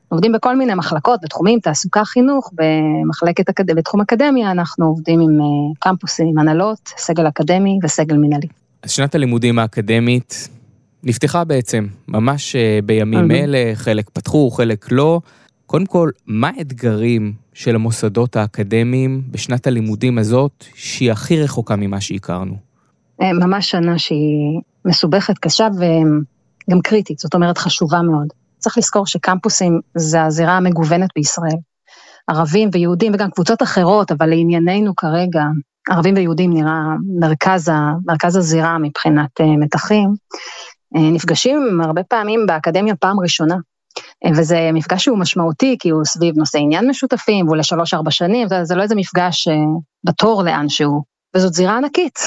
עובדים 0.09 0.31
בכל 0.31 0.57
מיני 0.57 0.73
מחלקות, 0.73 1.19
בתחומים, 1.23 1.59
תעסוקה, 1.59 2.05
חינוך, 2.05 2.51
במחלקת, 2.53 3.45
בתחום 3.75 4.01
אקדמיה 4.01 4.51
אנחנו 4.51 4.85
עובדים 4.85 5.19
עם 5.19 5.39
קמפוסים, 5.79 6.27
עם 6.27 6.37
הנהלות, 6.37 6.93
סגל 6.97 7.27
אקדמי 7.27 7.79
וסגל 7.83 8.17
מנהלי. 8.17 8.47
אז 8.83 8.91
שנת 8.91 9.15
הלימודים 9.15 9.59
האקדמית 9.59 10.49
נפתחה 11.03 11.43
בעצם, 11.43 11.87
ממש 12.07 12.55
בימים 12.85 13.31
אלה, 13.31 13.71
חלק 13.73 14.09
פתחו, 14.09 14.51
חלק 14.51 14.91
לא. 14.91 15.21
קודם 15.65 15.85
כל, 15.85 16.09
מה 16.27 16.51
האתגרים 16.57 17.33
של 17.53 17.75
המוסדות 17.75 18.35
האקדמיים 18.35 19.21
בשנת 19.31 19.67
הלימודים 19.67 20.17
הזאת, 20.17 20.65
שהיא 20.75 21.11
הכי 21.11 21.43
רחוקה 21.43 21.75
ממה 21.75 22.01
שהכרנו? 22.01 22.55
ממש 23.21 23.71
שנה 23.71 23.99
שהיא 23.99 24.61
מסובכת, 24.85 25.37
קשה 25.37 25.67
וגם 25.77 26.81
קריטית, 26.81 27.19
זאת 27.19 27.33
אומרת 27.33 27.57
חשובה 27.57 28.01
מאוד. 28.01 28.27
צריך 28.59 28.77
לזכור 28.77 29.07
שקמפוסים 29.07 29.79
זה 29.95 30.23
הזירה 30.23 30.57
המגוונת 30.57 31.09
בישראל. 31.15 31.57
ערבים 32.27 32.69
ויהודים 32.73 33.11
וגם 33.13 33.31
קבוצות 33.31 33.61
אחרות, 33.61 34.11
אבל 34.11 34.29
לענייננו 34.29 34.95
כרגע, 34.95 35.43
ערבים 35.89 36.15
ויהודים 36.15 36.53
נראה 36.53 36.81
מרכז, 37.19 37.71
מרכז 38.05 38.35
הזירה 38.35 38.77
מבחינת 38.77 39.41
מתחים, 39.59 40.13
נפגשים 40.91 41.81
הרבה 41.83 42.03
פעמים 42.03 42.45
באקדמיה 42.47 42.95
פעם 42.95 43.19
ראשונה. 43.19 43.55
וזה 44.35 44.69
מפגש 44.73 45.03
שהוא 45.03 45.17
משמעותי, 45.17 45.75
כי 45.79 45.89
הוא 45.89 46.05
סביב 46.05 46.37
נושאי 46.37 46.61
עניין 46.61 46.89
משותפים, 46.89 47.45
והוא 47.45 47.57
לשלוש-ארבע 47.57 48.11
שנים, 48.11 48.47
זה 48.63 48.75
לא 48.75 48.83
איזה 48.83 48.95
מפגש 48.95 49.47
בתור 50.03 50.43
לאן 50.43 50.69
שהוא. 50.69 51.03
וזאת 51.35 51.53
זירה 51.53 51.77
ענקית, 51.77 52.19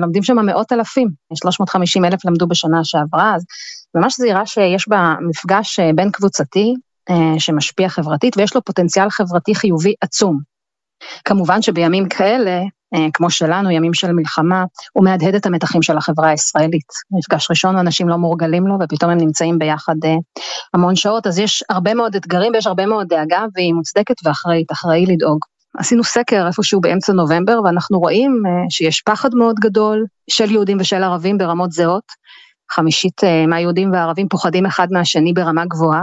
לומדים 0.00 0.22
שם 0.22 0.46
מאות 0.46 0.72
אלפים, 0.72 1.08
350 1.34 2.04
אלף 2.04 2.24
למדו 2.24 2.46
בשנה 2.46 2.84
שעברה, 2.84 3.34
אז 3.34 3.44
ממש 3.96 4.16
זירה 4.16 4.46
שיש 4.46 4.88
בה 4.88 5.14
מפגש 5.28 5.80
בין 5.94 6.10
קבוצתי, 6.10 6.74
שמשפיע 7.38 7.88
חברתית, 7.88 8.36
ויש 8.36 8.54
לו 8.54 8.64
פוטנציאל 8.64 9.10
חברתי 9.10 9.54
חיובי 9.54 9.94
עצום. 10.00 10.38
כמובן 11.24 11.62
שבימים 11.62 12.08
כאלה, 12.08 12.60
כמו 13.12 13.30
שלנו, 13.30 13.70
ימים 13.70 13.94
של 13.94 14.12
מלחמה, 14.12 14.64
הוא 14.92 15.04
מהדהד 15.04 15.34
את 15.34 15.46
המתחים 15.46 15.82
של 15.82 15.96
החברה 15.96 16.28
הישראלית. 16.28 16.86
מפגש 17.18 17.50
ראשון, 17.50 17.76
אנשים 17.78 18.08
לא 18.08 18.16
מורגלים 18.16 18.66
לו, 18.66 18.74
ופתאום 18.80 19.10
הם 19.10 19.18
נמצאים 19.18 19.58
ביחד 19.58 19.94
המון 20.74 20.96
שעות, 20.96 21.26
אז 21.26 21.38
יש 21.38 21.64
הרבה 21.70 21.94
מאוד 21.94 22.16
אתגרים 22.16 22.52
ויש 22.54 22.66
הרבה 22.66 22.86
מאוד 22.86 23.08
דאגה, 23.08 23.44
והיא 23.54 23.74
מוצדקת 23.74 24.14
ואחראית, 24.24 24.72
אחראי 24.72 25.06
לדאוג. 25.06 25.38
עשינו 25.78 26.04
סקר 26.04 26.46
איפשהו 26.46 26.80
באמצע 26.80 27.12
נובמבר, 27.12 27.60
ואנחנו 27.64 27.98
רואים 27.98 28.42
שיש 28.70 29.00
פחד 29.00 29.34
מאוד 29.34 29.56
גדול 29.60 30.04
של 30.30 30.50
יהודים 30.50 30.76
ושל 30.80 31.02
ערבים 31.02 31.38
ברמות 31.38 31.72
זהות. 31.72 32.04
חמישית 32.72 33.20
מהיהודים 33.48 33.92
והערבים 33.92 34.28
פוחדים 34.28 34.66
אחד 34.66 34.86
מהשני 34.90 35.32
ברמה 35.32 35.64
גבוהה, 35.64 36.02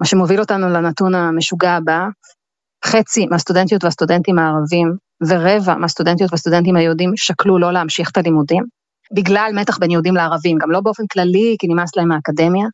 מה 0.00 0.06
שמוביל 0.06 0.40
אותנו 0.40 0.68
לנתון 0.68 1.14
המשוגע 1.14 1.72
הבא, 1.72 2.06
חצי 2.84 3.26
מהסטודנטיות 3.26 3.84
והסטודנטים 3.84 4.38
הערבים 4.38 4.96
ורבע 5.28 5.74
מהסטודנטיות 5.74 6.32
והסטודנטים 6.32 6.76
היהודים 6.76 7.12
שקלו 7.16 7.58
לא 7.58 7.72
להמשיך 7.72 8.10
את 8.10 8.16
הלימודים, 8.16 8.64
בגלל 9.14 9.52
מתח 9.54 9.78
בין 9.78 9.90
יהודים 9.90 10.16
לערבים, 10.16 10.58
גם 10.58 10.70
לא 10.70 10.80
באופן 10.80 11.06
כללי, 11.12 11.56
כי 11.58 11.66
נמאס 11.66 11.96
להם 11.96 12.08
מהאקדמיה. 12.08 12.66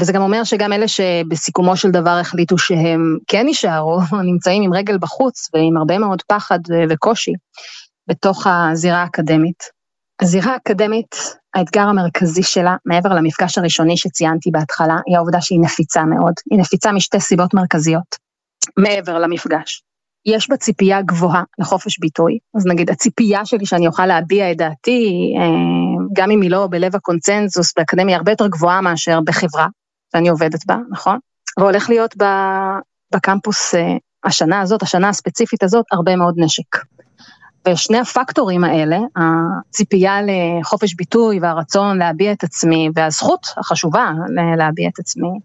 וזה 0.00 0.12
גם 0.12 0.22
אומר 0.22 0.44
שגם 0.44 0.72
אלה 0.72 0.88
שבסיכומו 0.88 1.76
של 1.76 1.90
דבר 1.90 2.10
החליטו 2.10 2.58
שהם 2.58 3.18
כן 3.26 3.48
יישארו, 3.48 3.98
נמצאים 4.32 4.62
עם 4.62 4.74
רגל 4.74 4.98
בחוץ 4.98 5.48
ועם 5.54 5.76
הרבה 5.76 5.98
מאוד 5.98 6.22
פחד 6.22 6.58
וקושי 6.90 7.32
בתוך 8.08 8.46
הזירה 8.46 9.02
האקדמית. 9.02 9.79
הזירה 10.20 10.52
האקדמית, 10.52 11.16
האתגר 11.54 11.82
המרכזי 11.82 12.42
שלה, 12.42 12.76
מעבר 12.86 13.14
למפגש 13.14 13.58
הראשוני 13.58 13.96
שציינתי 13.96 14.50
בהתחלה, 14.50 14.96
היא 15.06 15.16
העובדה 15.16 15.40
שהיא 15.40 15.60
נפיצה 15.60 16.04
מאוד. 16.04 16.34
היא 16.50 16.58
נפיצה 16.58 16.92
משתי 16.92 17.20
סיבות 17.20 17.54
מרכזיות, 17.54 18.16
מעבר 18.78 19.18
למפגש. 19.18 19.82
יש 20.26 20.50
בה 20.50 20.56
ציפייה 20.56 21.02
גבוהה 21.02 21.42
לחופש 21.58 21.98
ביטוי, 21.98 22.38
אז 22.56 22.66
נגיד 22.66 22.90
הציפייה 22.90 23.44
שלי 23.44 23.66
שאני 23.66 23.86
אוכל 23.86 24.06
להביע 24.06 24.52
את 24.52 24.56
דעתי, 24.56 25.32
גם 26.12 26.30
אם 26.30 26.40
היא 26.40 26.50
לא 26.50 26.68
בלב 26.70 26.96
הקונצנזוס 26.96 27.72
באקדמיה, 27.76 28.16
הרבה 28.16 28.32
יותר 28.32 28.46
גבוהה 28.46 28.80
מאשר 28.80 29.20
בחברה 29.26 29.66
שאני 30.12 30.28
עובדת 30.28 30.66
בה, 30.66 30.76
נכון? 30.90 31.18
והולך 31.58 31.90
להיות 31.90 32.14
בקמפוס 33.14 33.74
השנה 34.24 34.60
הזאת, 34.60 34.82
השנה 34.82 35.08
הספציפית 35.08 35.62
הזאת, 35.62 35.84
הרבה 35.92 36.16
מאוד 36.16 36.34
נשק. 36.36 36.76
ושני 37.68 37.98
הפקטורים 37.98 38.64
האלה, 38.64 38.98
הציפייה 39.16 40.18
לחופש 40.22 40.94
ביטוי 40.94 41.40
והרצון 41.40 41.98
להביע 41.98 42.32
את 42.32 42.44
עצמי, 42.44 42.88
והזכות 42.94 43.46
החשובה 43.56 44.12
להביע 44.56 44.88
את 44.88 44.98
עצמי, 44.98 45.38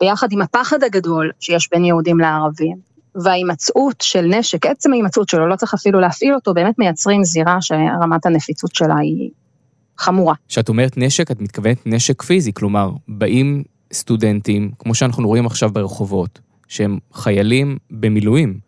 ביחד 0.00 0.32
עם 0.32 0.42
הפחד 0.42 0.82
הגדול 0.82 1.30
שיש 1.40 1.68
בין 1.72 1.84
יהודים 1.84 2.20
לערבים, 2.20 2.76
וההימצאות 3.14 4.00
של 4.00 4.22
נשק, 4.22 4.66
עצם 4.66 4.92
ההימצאות 4.92 5.28
שלו, 5.28 5.48
לא 5.48 5.56
צריך 5.56 5.74
אפילו 5.74 6.00
להפעיל 6.00 6.34
אותו, 6.34 6.54
באמת 6.54 6.78
מייצרים 6.78 7.24
זירה 7.24 7.56
שרמת 7.60 8.26
הנפיצות 8.26 8.74
שלה 8.74 8.96
היא 8.96 9.30
חמורה. 9.98 10.34
כשאת 10.48 10.68
אומרת 10.68 10.92
נשק, 10.96 11.30
את 11.30 11.40
מתכוונת 11.40 11.86
נשק 11.86 12.22
פיזי, 12.22 12.52
כלומר, 12.52 12.90
באים 13.08 13.62
סטודנטים, 13.92 14.70
כמו 14.78 14.94
שאנחנו 14.94 15.28
רואים 15.28 15.46
עכשיו 15.46 15.70
ברחובות, 15.70 16.40
שהם 16.68 16.98
חיילים 17.12 17.76
במילואים. 17.90 18.65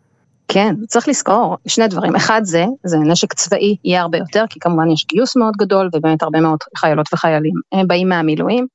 כן, 0.51 0.75
צריך 0.87 1.07
לזכור 1.07 1.57
שני 1.67 1.87
דברים, 1.87 2.15
אחד 2.15 2.41
זה, 2.43 2.65
זה 2.83 2.97
נשק 2.97 3.33
צבאי 3.33 3.75
יהיה 3.83 4.01
הרבה 4.01 4.17
יותר, 4.17 4.45
כי 4.49 4.59
כמובן 4.59 4.91
יש 4.91 5.05
גיוס 5.05 5.35
מאוד 5.35 5.53
גדול, 5.57 5.89
ובאמת 5.93 6.23
הרבה 6.23 6.41
מאוד 6.41 6.59
חיילות 6.77 7.13
וחיילים 7.13 7.53
הם 7.71 7.87
באים 7.87 8.09
מהמילואים, 8.09 8.67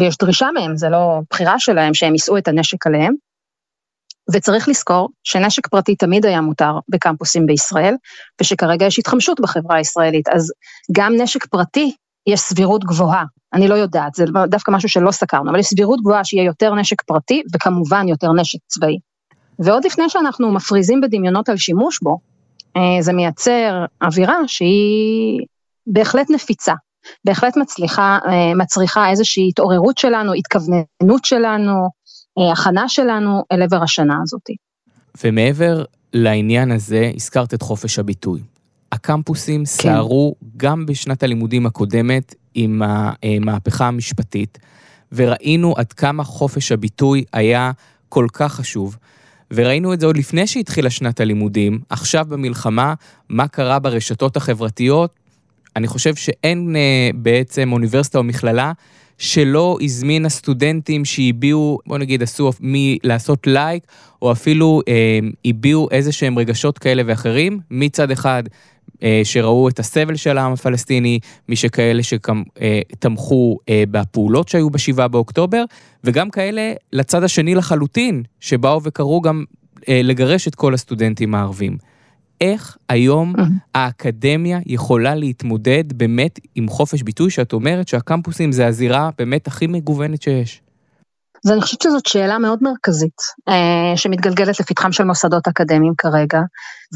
ויש 0.00 0.18
דרישה 0.18 0.48
מהם, 0.54 0.76
זה 0.76 0.88
לא 0.88 1.20
בחירה 1.30 1.58
שלהם 1.58 1.94
שהם 1.94 2.12
יישאו 2.12 2.38
את 2.38 2.48
הנשק 2.48 2.86
עליהם. 2.86 3.14
וצריך 4.32 4.68
לזכור 4.68 5.08
שנשק 5.24 5.66
פרטי 5.66 5.96
תמיד 5.96 6.26
היה 6.26 6.40
מותר 6.40 6.78
בקמפוסים 6.88 7.46
בישראל, 7.46 7.94
ושכרגע 8.40 8.86
יש 8.86 8.98
התחמשות 8.98 9.40
בחברה 9.40 9.76
הישראלית, 9.76 10.28
אז 10.28 10.52
גם 10.92 11.12
נשק 11.16 11.46
פרטי 11.46 11.94
יש 12.26 12.40
סבירות 12.40 12.84
גבוהה, 12.84 13.24
אני 13.54 13.68
לא 13.68 13.74
יודעת, 13.74 14.14
זה 14.14 14.24
דווקא 14.48 14.70
משהו 14.70 14.88
שלא 14.88 15.10
סקרנו, 15.10 15.50
אבל 15.50 15.58
יש 15.58 15.66
סבירות 15.66 16.00
גבוהה 16.00 16.24
שיהיה 16.24 16.44
יותר 16.44 16.74
נשק 16.74 17.02
פרטי, 17.02 17.42
וכמובן 17.54 18.08
יותר 18.08 18.32
נשק 18.32 18.58
צבאי. 18.66 18.98
ועוד 19.64 19.84
לפני 19.84 20.04
שאנחנו 20.08 20.52
מפריזים 20.52 21.00
בדמיונות 21.00 21.48
על 21.48 21.56
שימוש 21.56 21.98
בו, 22.02 22.18
זה 23.00 23.12
מייצר 23.12 23.84
אווירה 24.02 24.36
שהיא 24.46 25.40
בהחלט 25.86 26.30
נפיצה, 26.30 26.72
בהחלט 27.24 27.56
מצליחה, 27.56 28.18
מצריכה 28.56 29.10
איזושהי 29.10 29.48
התעוררות 29.48 29.98
שלנו, 29.98 30.32
התכווננות 30.32 31.24
שלנו, 31.24 31.88
הכנה 32.52 32.88
שלנו 32.88 33.42
אל 33.52 33.62
עבר 33.62 33.82
השנה 33.82 34.18
הזאת. 34.22 34.46
ומעבר 35.24 35.84
לעניין 36.12 36.72
הזה, 36.72 37.10
הזכרת 37.14 37.54
את 37.54 37.62
חופש 37.62 37.98
הביטוי. 37.98 38.40
הקמפוסים 38.92 39.60
כן. 39.60 39.64
סערו 39.64 40.34
גם 40.56 40.86
בשנת 40.86 41.22
הלימודים 41.22 41.66
הקודמת 41.66 42.34
עם 42.54 42.82
המהפכה 42.84 43.86
המשפטית, 43.86 44.58
וראינו 45.12 45.74
עד 45.76 45.92
כמה 45.92 46.24
חופש 46.24 46.72
הביטוי 46.72 47.24
היה 47.32 47.70
כל 48.08 48.26
כך 48.32 48.52
חשוב. 48.54 48.96
וראינו 49.54 49.92
את 49.92 50.00
זה 50.00 50.06
עוד 50.06 50.16
לפני 50.16 50.46
שהתחילה 50.46 50.90
שנת 50.90 51.20
הלימודים, 51.20 51.80
עכשיו 51.90 52.26
במלחמה, 52.28 52.94
מה 53.28 53.48
קרה 53.48 53.78
ברשתות 53.78 54.36
החברתיות. 54.36 55.10
אני 55.76 55.86
חושב 55.86 56.14
שאין 56.14 56.76
אה, 56.76 57.10
בעצם 57.14 57.72
אוניברסיטה 57.72 58.18
או 58.18 58.24
מכללה 58.24 58.72
שלא 59.18 59.78
הזמינה 59.80 60.28
סטודנטים 60.28 61.04
שהביעו, 61.04 61.78
בוא 61.86 61.98
נגיד, 61.98 62.22
עשו 62.22 62.50
מלעשות 62.60 63.46
לייק, 63.46 63.82
או 64.22 64.32
אפילו 64.32 64.80
אה, 64.88 65.18
הביעו 65.44 65.88
איזה 65.90 66.12
שהם 66.12 66.38
רגשות 66.38 66.78
כאלה 66.78 67.02
ואחרים, 67.06 67.60
מצד 67.70 68.10
אחד 68.10 68.42
שראו 69.24 69.68
את 69.68 69.78
הסבל 69.78 70.16
של 70.16 70.38
העם 70.38 70.52
הפלסטיני, 70.52 71.18
מי 71.48 71.56
שכאלה 71.56 72.02
שתמכו 72.02 73.58
אה, 73.68 73.74
אה, 73.74 73.84
בפעולות 73.90 74.48
שהיו 74.48 74.70
ב-7 74.70 75.08
באוקטובר, 75.08 75.64
וגם 76.04 76.30
כאלה 76.30 76.72
לצד 76.92 77.24
השני 77.24 77.54
לחלוטין, 77.54 78.22
שבאו 78.40 78.82
וקראו 78.82 79.20
גם 79.20 79.44
אה, 79.88 80.00
לגרש 80.04 80.48
את 80.48 80.54
כל 80.54 80.74
הסטודנטים 80.74 81.34
הערבים. 81.34 81.76
איך 82.40 82.76
היום. 82.88 83.34
האקדמיה 83.74 84.58
יכולה 84.66 85.14
להתמודד 85.14 85.84
באמת 85.92 86.38
עם 86.54 86.68
חופש 86.68 87.02
ביטוי, 87.02 87.30
שאת 87.30 87.52
אומרת 87.52 87.88
שהקמפוסים 87.88 88.52
זה 88.52 88.66
הזירה 88.66 89.10
באמת 89.18 89.46
הכי 89.46 89.66
מגוונת 89.66 90.22
שיש? 90.22 90.60
אז 91.46 91.50
אני 91.52 91.60
חושבת 91.60 91.82
שזאת 91.82 92.06
שאלה 92.06 92.38
מאוד 92.38 92.58
מרכזית, 92.62 93.20
אה, 93.48 93.96
שמתגלגלת 93.96 94.60
לפתחם 94.60 94.92
של 94.92 95.04
מוסדות 95.04 95.48
אקדמיים 95.48 95.92
כרגע, 95.98 96.40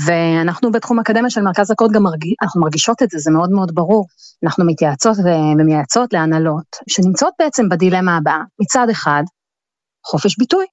ואנחנו 0.07 0.73
בתחום 0.73 0.99
האקדמיה 0.99 1.31
של 1.31 1.41
מרכז 1.41 1.71
הקוד 1.71 1.93
גם 1.93 2.03
מרגיש, 2.03 2.35
אנחנו 2.43 2.61
מרגישות 2.61 3.03
את 3.03 3.11
זה, 3.11 3.19
זה 3.19 3.31
מאוד 3.31 3.51
מאוד 3.51 3.75
ברור. 3.75 4.07
אנחנו 4.45 4.65
מתייעצות 4.67 5.17
ומייעצות 5.19 6.13
להנהלות, 6.13 6.77
שנמצאות 6.89 7.35
בעצם 7.39 7.69
בדילמה 7.69 8.17
הבאה, 8.17 8.41
מצד 8.61 8.87
אחד, 8.91 9.23
חופש 10.07 10.39
ביטוי. 10.39 10.67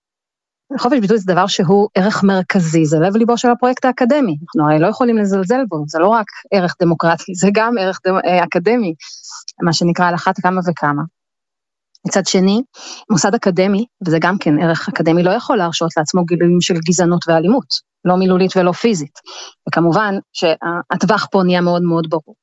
חופש 0.80 1.00
ביטוי 1.00 1.18
זה 1.18 1.34
דבר 1.34 1.48
שהוא 1.48 1.90
ערך 1.96 2.24
מרכזי, 2.24 2.86
זה 2.86 3.00
לב 3.00 3.16
ליבו 3.16 3.38
של 3.38 3.50
הפרויקט 3.50 3.86
האקדמי, 3.86 4.36
אנחנו 4.42 4.72
הרי 4.72 4.80
לא 4.80 4.88
יכולים 4.88 5.18
לזלזל 5.18 5.62
בו, 5.70 5.84
זה 5.88 6.00
לא 6.00 6.08
רק 6.08 6.26
ערך 6.54 6.76
דמוקרטי, 6.82 7.36
זה 7.36 7.48
גם 7.54 7.78
ערך 7.80 8.00
דמ... 8.08 8.16
אקדמי, 8.44 8.94
מה 9.64 9.74
שנקרא 9.74 10.08
על 10.08 10.16
אחת 10.16 10.40
כמה 10.42 10.62
וכמה. 10.68 11.04
מצד 12.08 12.26
שני, 12.26 12.62
מוסד 13.10 13.36
אקדמי, 13.36 13.86
וזה 14.08 14.18
גם 14.22 14.38
כן 14.38 14.62
ערך 14.62 14.90
אקדמי, 14.90 15.24
לא 15.24 15.32
יכול 15.32 15.58
להרשות 15.58 15.98
לעצמו 15.98 16.26
גילויים 16.26 16.62
של 16.62 16.74
גזענות 16.74 17.26
ואלימות, 17.28 17.80
לא 18.06 18.16
מילולית 18.16 18.58
ולא 18.58 18.72
פיזית. 18.72 19.20
וכמובן 19.70 20.16
שהטווח 20.34 21.28
פה 21.32 21.44
נהיה 21.44 21.62
מאוד 21.62 21.82
מאוד 21.82 22.08
ברור. 22.10 22.36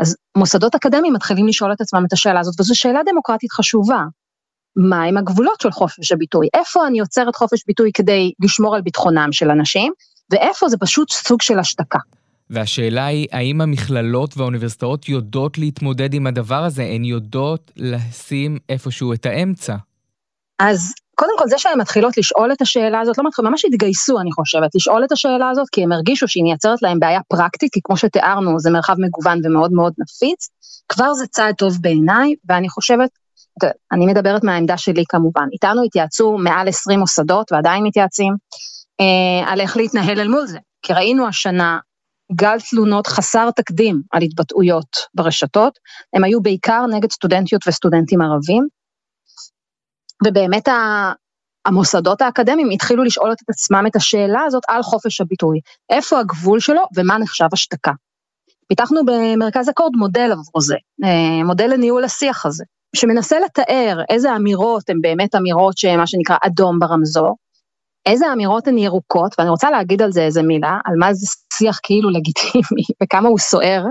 אז 0.00 0.16
מוסדות 0.36 0.74
אקדמיים 0.74 1.14
מתחילים 1.14 1.46
לשאול 1.46 1.72
את 1.72 1.80
עצמם 1.80 2.04
את 2.06 2.12
השאלה 2.12 2.40
הזאת, 2.40 2.60
וזו 2.60 2.74
שאלה 2.74 3.00
דמוקרטית 3.06 3.52
חשובה. 3.52 4.04
מהם 4.76 5.16
הגבולות 5.16 5.60
של 5.60 5.70
חופש 5.70 6.12
הביטוי? 6.12 6.48
איפה 6.54 6.86
אני 6.86 6.98
יוצרת 6.98 7.36
חופש 7.36 7.64
ביטוי 7.66 7.90
כדי 7.94 8.32
לשמור 8.40 8.74
על 8.74 8.82
ביטחונם 8.82 9.28
של 9.32 9.50
אנשים, 9.50 9.92
ואיפה 10.30 10.68
זה 10.68 10.76
פשוט 10.76 11.10
סוג 11.10 11.42
של 11.42 11.58
השתקה. 11.58 11.98
והשאלה 12.50 13.06
היא, 13.06 13.26
האם 13.32 13.60
המכללות 13.60 14.36
והאוניברסיטאות 14.36 15.08
יודעות 15.08 15.58
להתמודד 15.58 16.14
עם 16.14 16.26
הדבר 16.26 16.64
הזה? 16.64 16.82
הן 16.82 17.04
יודעות 17.04 17.72
לשים 17.76 18.58
איפשהו 18.68 19.12
את 19.12 19.26
האמצע. 19.26 19.76
אז 20.58 20.94
קודם 21.14 21.38
כל, 21.38 21.48
זה 21.48 21.58
שהן 21.58 21.80
מתחילות 21.80 22.18
לשאול 22.18 22.52
את 22.52 22.62
השאלה 22.62 23.00
הזאת, 23.00 23.18
לא 23.18 23.24
מתחילות, 23.26 23.50
ממש 23.50 23.64
התגייסו, 23.64 24.20
אני 24.20 24.32
חושבת, 24.32 24.74
לשאול 24.74 25.04
את 25.04 25.12
השאלה 25.12 25.50
הזאת, 25.50 25.68
כי 25.72 25.82
הם 25.82 25.92
הרגישו 25.92 26.28
שהיא 26.28 26.44
מייצרת 26.44 26.82
להם 26.82 27.00
בעיה 27.00 27.20
פרקטית, 27.28 27.72
כי 27.72 27.80
כמו 27.84 27.96
שתיארנו, 27.96 28.60
זה 28.60 28.70
מרחב 28.70 28.94
מגוון 28.98 29.40
ומאוד 29.44 29.72
מאוד 29.72 29.92
נפיץ, 29.98 30.48
כבר 30.88 31.14
זה 31.14 31.26
צעד 31.26 31.54
טוב 31.54 31.78
בעיניי, 31.80 32.34
ואני 32.48 32.68
חושבת, 32.68 33.10
אני 33.92 34.06
מדברת 34.06 34.44
מהעמדה 34.44 34.76
שלי 34.76 35.04
כמובן, 35.08 35.46
איתנו 35.52 35.82
התייעצו 35.82 36.38
מעל 36.38 36.68
20 36.68 36.98
מוסדות 37.00 37.52
ועדיין 37.52 37.84
מתייעצים, 37.84 38.34
אה, 39.00 39.52
על 39.52 39.60
איך 39.60 39.76
להתנהל 39.76 40.20
אל 40.20 40.28
מול 40.28 40.46
זה. 40.46 40.58
כי 40.82 40.92
ראינו 40.92 41.26
השנה 41.26 41.78
גל 42.32 42.56
תלונות 42.70 43.06
חסר 43.06 43.50
תקדים 43.50 44.02
על 44.12 44.22
התבטאויות 44.22 44.96
ברשתות, 45.14 45.78
הם 46.16 46.24
היו 46.24 46.40
בעיקר 46.42 46.84
נגד 46.90 47.12
סטודנטיות 47.12 47.62
וסטודנטים 47.68 48.20
ערבים, 48.22 48.66
ובאמת 50.26 50.68
המוסדות 51.66 52.22
האקדמיים 52.22 52.70
התחילו 52.70 53.04
לשאול 53.04 53.32
את 53.32 53.38
עצמם 53.48 53.84
את 53.86 53.96
השאלה 53.96 54.40
הזאת 54.46 54.62
על 54.68 54.82
חופש 54.82 55.20
הביטוי, 55.20 55.60
איפה 55.90 56.20
הגבול 56.20 56.60
שלו 56.60 56.82
ומה 56.96 57.18
נחשב 57.18 57.48
השתקה. 57.52 57.92
פיתחנו 58.68 59.00
במרכז 59.06 59.68
אקורד 59.68 59.92
מודל 59.96 60.32
עבור 60.32 60.60
זה, 60.60 60.76
אה, 61.04 61.44
מודל 61.44 61.66
לניהול 61.66 62.04
השיח 62.04 62.46
הזה, 62.46 62.64
שמנסה 62.96 63.36
לתאר 63.40 64.00
איזה 64.10 64.36
אמירות 64.36 64.90
הן 64.90 65.00
באמת 65.00 65.34
אמירות 65.34 65.78
שהן 65.78 65.98
מה 65.98 66.06
שנקרא 66.06 66.36
אדום 66.46 66.78
ברמזור, 66.78 67.36
איזה 68.08 68.32
אמירות 68.32 68.68
הן 68.68 68.78
ירוקות, 68.78 69.34
ואני 69.38 69.50
רוצה 69.50 69.70
להגיד 69.70 70.02
על 70.02 70.12
זה 70.12 70.22
איזה 70.22 70.42
מילה, 70.42 70.78
על 70.84 70.94
מה 70.98 71.14
זה 71.14 71.26
שיח 71.52 71.80
כאילו 71.82 72.10
לגיטימי 72.10 72.84
וכמה 73.02 73.28
הוא 73.28 73.38
סוער, 73.38 73.84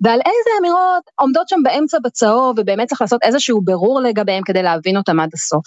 ועל 0.00 0.18
איזה 0.18 0.50
אמירות 0.60 1.02
עומדות 1.20 1.48
שם 1.48 1.60
באמצע 1.64 1.98
בצהוב 2.04 2.58
ובאמת 2.58 2.88
צריך 2.88 3.00
לעשות 3.00 3.22
איזשהו 3.22 3.60
בירור 3.64 4.00
לגביהם 4.00 4.42
כדי 4.44 4.62
להבין 4.62 4.96
אותם 4.96 5.20
עד 5.20 5.30
הסוף. 5.34 5.64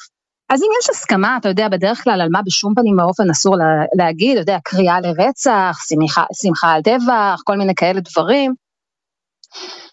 אז 0.49 0.62
אם 0.62 0.67
יש 0.80 0.89
הסכמה, 0.89 1.38
אתה 1.38 1.49
יודע, 1.49 1.67
בדרך 1.69 2.04
כלל 2.04 2.21
על 2.21 2.30
מה 2.32 2.39
בשום 2.45 2.73
פנים 2.75 2.99
ואופן 2.99 3.30
אסור 3.30 3.58
לה, 3.58 3.65
להגיד, 3.97 4.32
אתה 4.32 4.41
יודע, 4.41 4.58
קריאה 4.63 4.99
לרצח, 5.02 5.78
שמחה, 5.89 6.23
שמחה 6.34 6.71
על 6.71 6.82
טבח, 6.82 7.41
כל 7.43 7.58
מיני 7.58 7.75
כאלה 7.75 7.99
דברים. 7.99 8.54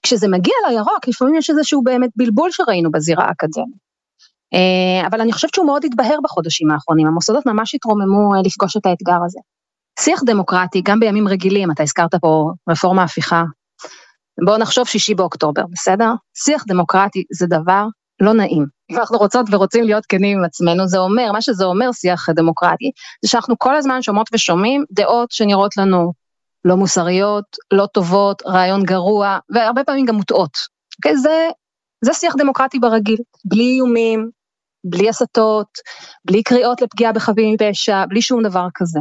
כשזה 0.02 0.28
מגיע 0.28 0.54
לירוק, 0.68 1.08
לפעמים 1.08 1.34
יש 1.34 1.50
איזשהו 1.50 1.82
באמת 1.82 2.10
בלבול 2.16 2.50
שראינו 2.50 2.90
בזירה 2.90 3.24
האקדמית. 3.24 3.85
אה, 4.54 5.06
אבל 5.06 5.20
אני 5.20 5.32
חושבת 5.32 5.54
שהוא 5.54 5.66
מאוד 5.66 5.84
התבהר 5.84 6.18
בחודשים 6.24 6.70
האחרונים, 6.70 7.06
המוסדות 7.06 7.46
ממש 7.46 7.74
התרוממו 7.74 8.34
אה, 8.34 8.40
לפגוש 8.44 8.76
את 8.76 8.86
האתגר 8.86 9.18
הזה. 9.26 9.38
שיח 10.00 10.22
דמוקרטי, 10.26 10.82
גם 10.84 11.00
בימים 11.00 11.28
רגילים, 11.28 11.70
אתה 11.70 11.82
הזכרת 11.82 12.14
פה 12.14 12.50
רפורמה 12.68 13.02
הפיכה, 13.02 13.44
בואו 14.44 14.58
נחשוב 14.58 14.88
שישי 14.88 15.14
באוקטובר, 15.14 15.62
בסדר? 15.72 16.10
שיח 16.34 16.64
דמוקרטי 16.66 17.24
זה 17.32 17.46
דבר 17.46 17.86
לא 18.20 18.32
נעים. 18.32 18.66
אנחנו 18.92 19.18
רוצות 19.18 19.46
ורוצים 19.50 19.84
להיות 19.84 20.06
כנים 20.06 20.38
עם 20.38 20.44
עצמנו, 20.44 20.88
זה 20.88 20.98
אומר, 20.98 21.32
מה 21.32 21.42
שזה 21.42 21.64
אומר 21.64 21.92
שיח 21.92 22.30
דמוקרטי, 22.30 22.90
זה 23.24 23.30
שאנחנו 23.30 23.54
כל 23.58 23.76
הזמן 23.76 24.02
שומעות 24.02 24.28
ושומעים 24.32 24.84
דעות 24.90 25.30
שנראות 25.30 25.76
לנו 25.76 26.12
לא 26.64 26.76
מוסריות, 26.76 27.44
לא 27.72 27.86
טובות, 27.86 28.42
רעיון 28.46 28.82
גרוע, 28.82 29.38
והרבה 29.50 29.84
פעמים 29.84 30.06
גם 30.06 30.14
מוטעות. 30.14 30.58
אוקיי? 30.98 31.16
זה, 31.16 31.48
זה 32.04 32.12
שיח 32.12 32.34
דמוקרטי 32.38 32.78
ברגיל, 32.78 33.18
בלי 33.44 33.64
איומים, 33.64 34.30
בלי 34.90 35.08
הסתות, 35.08 35.68
בלי 36.24 36.42
קריאות 36.42 36.82
לפגיעה 36.82 37.12
בחפים 37.12 37.54
מפשע, 37.54 38.04
בלי 38.08 38.22
שום 38.22 38.42
דבר 38.42 38.66
כזה. 38.74 39.00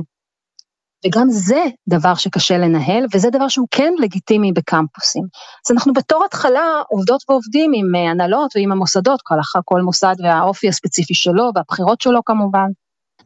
וגם 1.06 1.30
זה 1.30 1.64
דבר 1.90 2.16
שקשה 2.16 2.58
לנהל, 2.58 3.06
וזה 3.14 3.30
דבר 3.30 3.48
שהוא 3.48 3.68
כן 3.72 3.94
לגיטימי 4.00 4.52
בקמפוסים. 4.52 5.24
אז 5.66 5.72
אנחנו 5.72 5.94
בתור 5.94 6.26
התחלה 6.26 6.82
עובדות 6.90 7.24
ועובדים 7.30 7.72
עם 7.76 7.96
אה, 7.96 8.12
הנהלות 8.12 8.52
ועם 8.56 8.72
המוסדות, 8.72 9.20
כל, 9.24 9.36
כל 9.66 9.82
מוסד 9.82 10.16
והאופי 10.24 10.70
הספציפי 10.70 11.14
שלו 11.14 11.52
והבחירות 11.56 12.02
שלו 12.02 12.24
כמובן, 12.26 12.68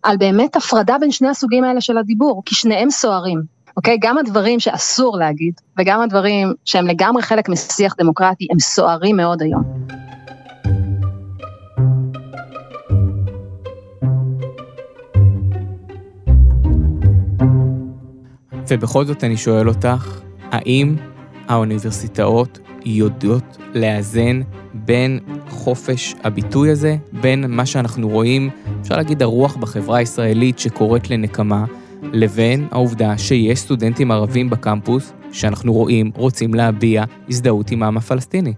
על 0.04 0.18
באמת 0.18 0.56
הפרדה 0.56 0.98
בין 1.00 1.12
שני 1.12 1.30
הסוגים 1.30 1.64
האלה 1.64 1.82
של 1.82 1.98
הדיבור, 1.98 2.42
כי 2.46 2.56
שניהם 2.56 2.90
סוערים. 2.90 3.42
אוקיי? 3.78 3.98
גם 4.02 4.18
הדברים 4.18 4.60
שאסור 4.60 5.18
להגיד, 5.18 5.54
וגם 5.80 6.02
הדברים 6.02 6.54
שהם 6.66 6.88
לגמרי 6.88 7.24
חלק 7.24 7.50
משיח 7.50 7.96
דמוקרטי, 7.98 8.48
הם 8.52 8.60
סוערים 8.60 9.18
מאוד 9.18 9.42
היום. 9.42 9.64
ובכל 18.70 19.06
זאת 19.06 19.24
אני 19.24 19.38
שואל 19.38 19.70
אותך, 19.70 20.20
האם 20.52 20.96
האוניברסיטאות 21.48 22.60
יודעות 22.86 23.58
לאזן 23.74 24.42
בין 24.74 25.20
חופש 25.50 26.16
הביטוי 26.24 26.72
הזה, 26.72 26.96
בין 27.12 27.46
מה 27.48 27.66
שאנחנו 27.66 28.10
רואים, 28.10 28.50
אפשר 28.82 28.96
להגיד 28.96 29.22
הרוח 29.22 29.56
בחברה 29.56 29.98
הישראלית 29.98 30.60
שקוראת 30.60 31.10
לנקמה, 31.10 31.66
לבין 32.04 32.68
העובדה 32.72 33.18
שיש 33.18 33.60
סטודנטים 33.60 34.12
ערבים 34.12 34.50
בקמפוס 34.50 35.14
שאנחנו 35.32 35.74
רואים 35.74 36.12
רוצים 36.16 36.54
להביע 36.54 37.04
הזדהות 37.30 37.72
עם 37.72 37.84
העם 37.84 37.98
הפלסטיני. 37.98 38.54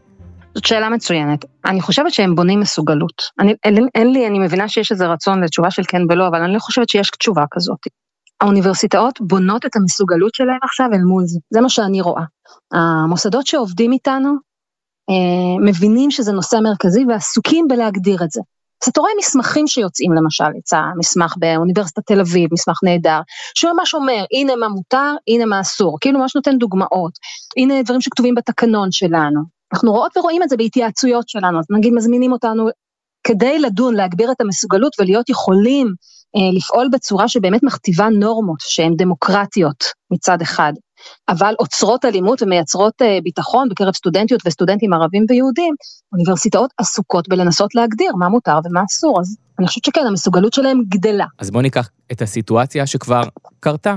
זאת 0.55 0.65
שאלה 0.65 0.89
מצוינת. 0.89 1.45
אני 1.65 1.81
חושבת 1.81 2.13
שהם 2.13 2.35
בונים 2.35 2.59
מסוגלות. 2.59 3.21
אני, 3.39 3.53
אין, 3.63 3.87
אין 3.95 4.13
לי, 4.13 4.27
אני 4.27 4.39
מבינה 4.39 4.67
שיש 4.67 4.91
איזה 4.91 5.07
רצון 5.07 5.43
לתשובה 5.43 5.71
של 5.71 5.81
כן 5.87 6.01
ולא, 6.09 6.27
אבל 6.27 6.41
אני 6.41 6.53
לא 6.53 6.59
חושבת 6.59 6.89
שיש 6.89 7.09
תשובה 7.09 7.43
כזאת. 7.51 8.00
האוניברסיטאות 8.41 9.21
בונות 9.21 9.65
את 9.65 9.75
המסוגלות 9.75 10.35
שלהם 10.35 10.59
עכשיו 10.63 10.85
אל 10.93 11.01
מול 11.01 11.23
זה, 11.25 11.39
זה 11.49 11.61
מה 11.61 11.69
שאני 11.69 12.01
רואה. 12.01 12.23
המוסדות 12.73 13.47
שעובדים 13.47 13.91
איתנו 13.91 14.33
אה, 15.09 15.65
מבינים 15.69 16.11
שזה 16.11 16.31
נושא 16.31 16.55
מרכזי 16.63 17.05
ועסוקים 17.07 17.67
בלהגדיר 17.67 18.23
את 18.23 18.31
זה. 18.31 18.41
אז 18.83 18.89
אתה 18.89 19.01
רואה 19.01 19.11
מסמכים 19.19 19.67
שיוצאים 19.67 20.13
למשל, 20.13 20.55
יצא 20.57 20.81
מסמך 20.97 21.35
באוניברסיטת 21.37 22.05
תל 22.05 22.19
אביב, 22.19 22.49
מסמך 22.53 22.79
נהדר, 22.83 23.19
שהוא 23.55 23.71
ממש 23.73 23.93
אומר, 23.93 24.25
הנה 24.33 24.55
מה 24.55 24.67
מותר, 24.67 25.13
הנה 25.27 25.45
מה 25.45 25.61
אסור, 25.61 25.97
כאילו 26.01 26.19
ממש 26.19 26.35
נותן 26.35 26.57
דוגמאות, 26.57 27.11
הנה 27.57 27.83
דברים 27.83 28.01
שכתובים 28.01 28.35
בתקנון 28.35 28.91
שלנו. 28.91 29.41
אנחנו 29.73 29.91
רואות 29.91 30.17
ורואים 30.17 30.43
את 30.43 30.49
זה 30.49 30.57
בהתייעצויות 30.57 31.29
שלנו, 31.29 31.59
אז 31.59 31.65
נגיד 31.69 31.93
מזמינים 31.93 32.31
אותנו 32.31 32.67
כדי 33.23 33.59
לדון, 33.59 33.95
להגביר 33.95 34.31
את 34.31 34.41
המסוגלות 34.41 34.93
ולהיות 34.99 35.29
יכולים 35.29 35.93
לפעול 36.35 36.89
בצורה 36.91 37.27
שבאמת 37.27 37.63
מכתיבה 37.63 38.09
נורמות 38.09 38.59
שהן 38.59 38.95
דמוקרטיות 38.95 39.83
מצד 40.11 40.41
אחד, 40.41 40.73
אבל 41.29 41.53
עוצרות 41.57 42.05
אלימות 42.05 42.41
ומייצרות 42.41 43.01
אה, 43.01 43.17
ביטחון 43.23 43.69
בקרב 43.69 43.93
סטודנטיות 43.93 44.41
וסטודנטים 44.45 44.93
ערבים 44.93 45.25
ויהודים, 45.29 45.75
אוניברסיטאות 46.13 46.73
עסוקות 46.77 47.29
בלנסות 47.29 47.75
להגדיר 47.75 48.15
מה 48.15 48.29
מותר 48.29 48.59
ומה 48.65 48.83
אסור, 48.83 49.19
אז 49.19 49.37
אני 49.59 49.67
חושבת 49.67 49.85
שכן, 49.85 50.01
המסוגלות 50.07 50.53
שלהם 50.53 50.81
גדלה. 50.87 51.25
אז 51.39 51.51
בואו 51.51 51.61
ניקח 51.61 51.89
את 52.11 52.21
הסיטואציה 52.21 52.87
שכבר 52.87 53.23
קרתה 53.59 53.95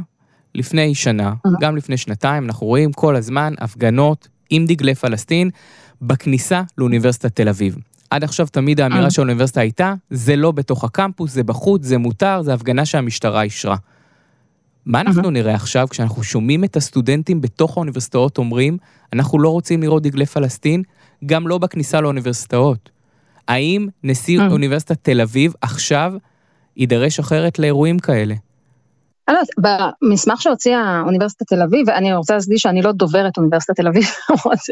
לפני 0.54 0.94
שנה, 0.94 1.32
גם 1.60 1.76
לפני 1.76 1.96
שנתיים, 1.96 2.44
אנחנו 2.44 2.66
רואים 2.66 2.92
כל 2.92 3.16
הזמן 3.16 3.54
הפגנות 3.58 4.28
עם 4.50 4.66
דגלי 4.66 4.94
פלסטין 4.94 5.50
בכניסה 6.02 6.62
לאוניברסיטת 6.78 7.36
תל 7.36 7.48
אביב. 7.48 7.76
עד 8.14 8.24
עכשיו 8.24 8.46
תמיד 8.46 8.80
האמירה 8.80 9.04
אה. 9.04 9.10
של 9.10 9.22
האוניברסיטה 9.22 9.60
הייתה, 9.60 9.94
זה 10.10 10.36
לא 10.36 10.52
בתוך 10.52 10.84
הקמפוס, 10.84 11.32
זה 11.32 11.42
בחוץ, 11.42 11.84
זה 11.84 11.98
מותר, 11.98 12.42
זה 12.42 12.54
הפגנה 12.54 12.84
שהמשטרה 12.84 13.42
אישרה. 13.42 13.76
מה 14.86 15.00
אנחנו 15.00 15.30
נראה 15.30 15.54
עכשיו 15.54 15.88
כשאנחנו 15.90 16.22
שומעים 16.22 16.64
את 16.64 16.76
הסטודנטים 16.76 17.40
בתוך 17.40 17.76
האוניברסיטאות 17.76 18.38
אומרים, 18.38 18.78
אנחנו 19.12 19.38
לא 19.38 19.48
רוצים 19.48 19.82
לראות 19.82 20.02
דגלי 20.02 20.26
פלסטין, 20.26 20.82
גם 21.26 21.48
לא 21.48 21.58
בכניסה 21.58 22.00
לאוניברסיטאות. 22.00 22.90
האם 23.48 23.88
נשיא 24.04 24.40
אה. 24.40 24.48
אוניברסיטת 24.48 24.98
תל 25.02 25.20
אביב 25.20 25.54
עכשיו 25.60 26.12
יידרש 26.76 27.18
אחרת 27.18 27.58
לאירועים 27.58 27.98
כאלה? 27.98 28.34
אני 29.28 29.36
לא 29.36 29.40
יודעת, 29.40 29.88
במסמך 30.02 30.42
שהוציאה 30.42 31.00
אוניברסיטת 31.06 31.46
תל 31.46 31.62
אביב, 31.62 31.88
ואני 31.88 32.14
רוצה 32.14 32.34
להסביר 32.34 32.58
שאני 32.58 32.82
לא 32.82 32.92
דוברת 32.92 33.36
אוניברסיטת 33.36 33.76
תל 33.76 33.88
אביב, 33.88 34.04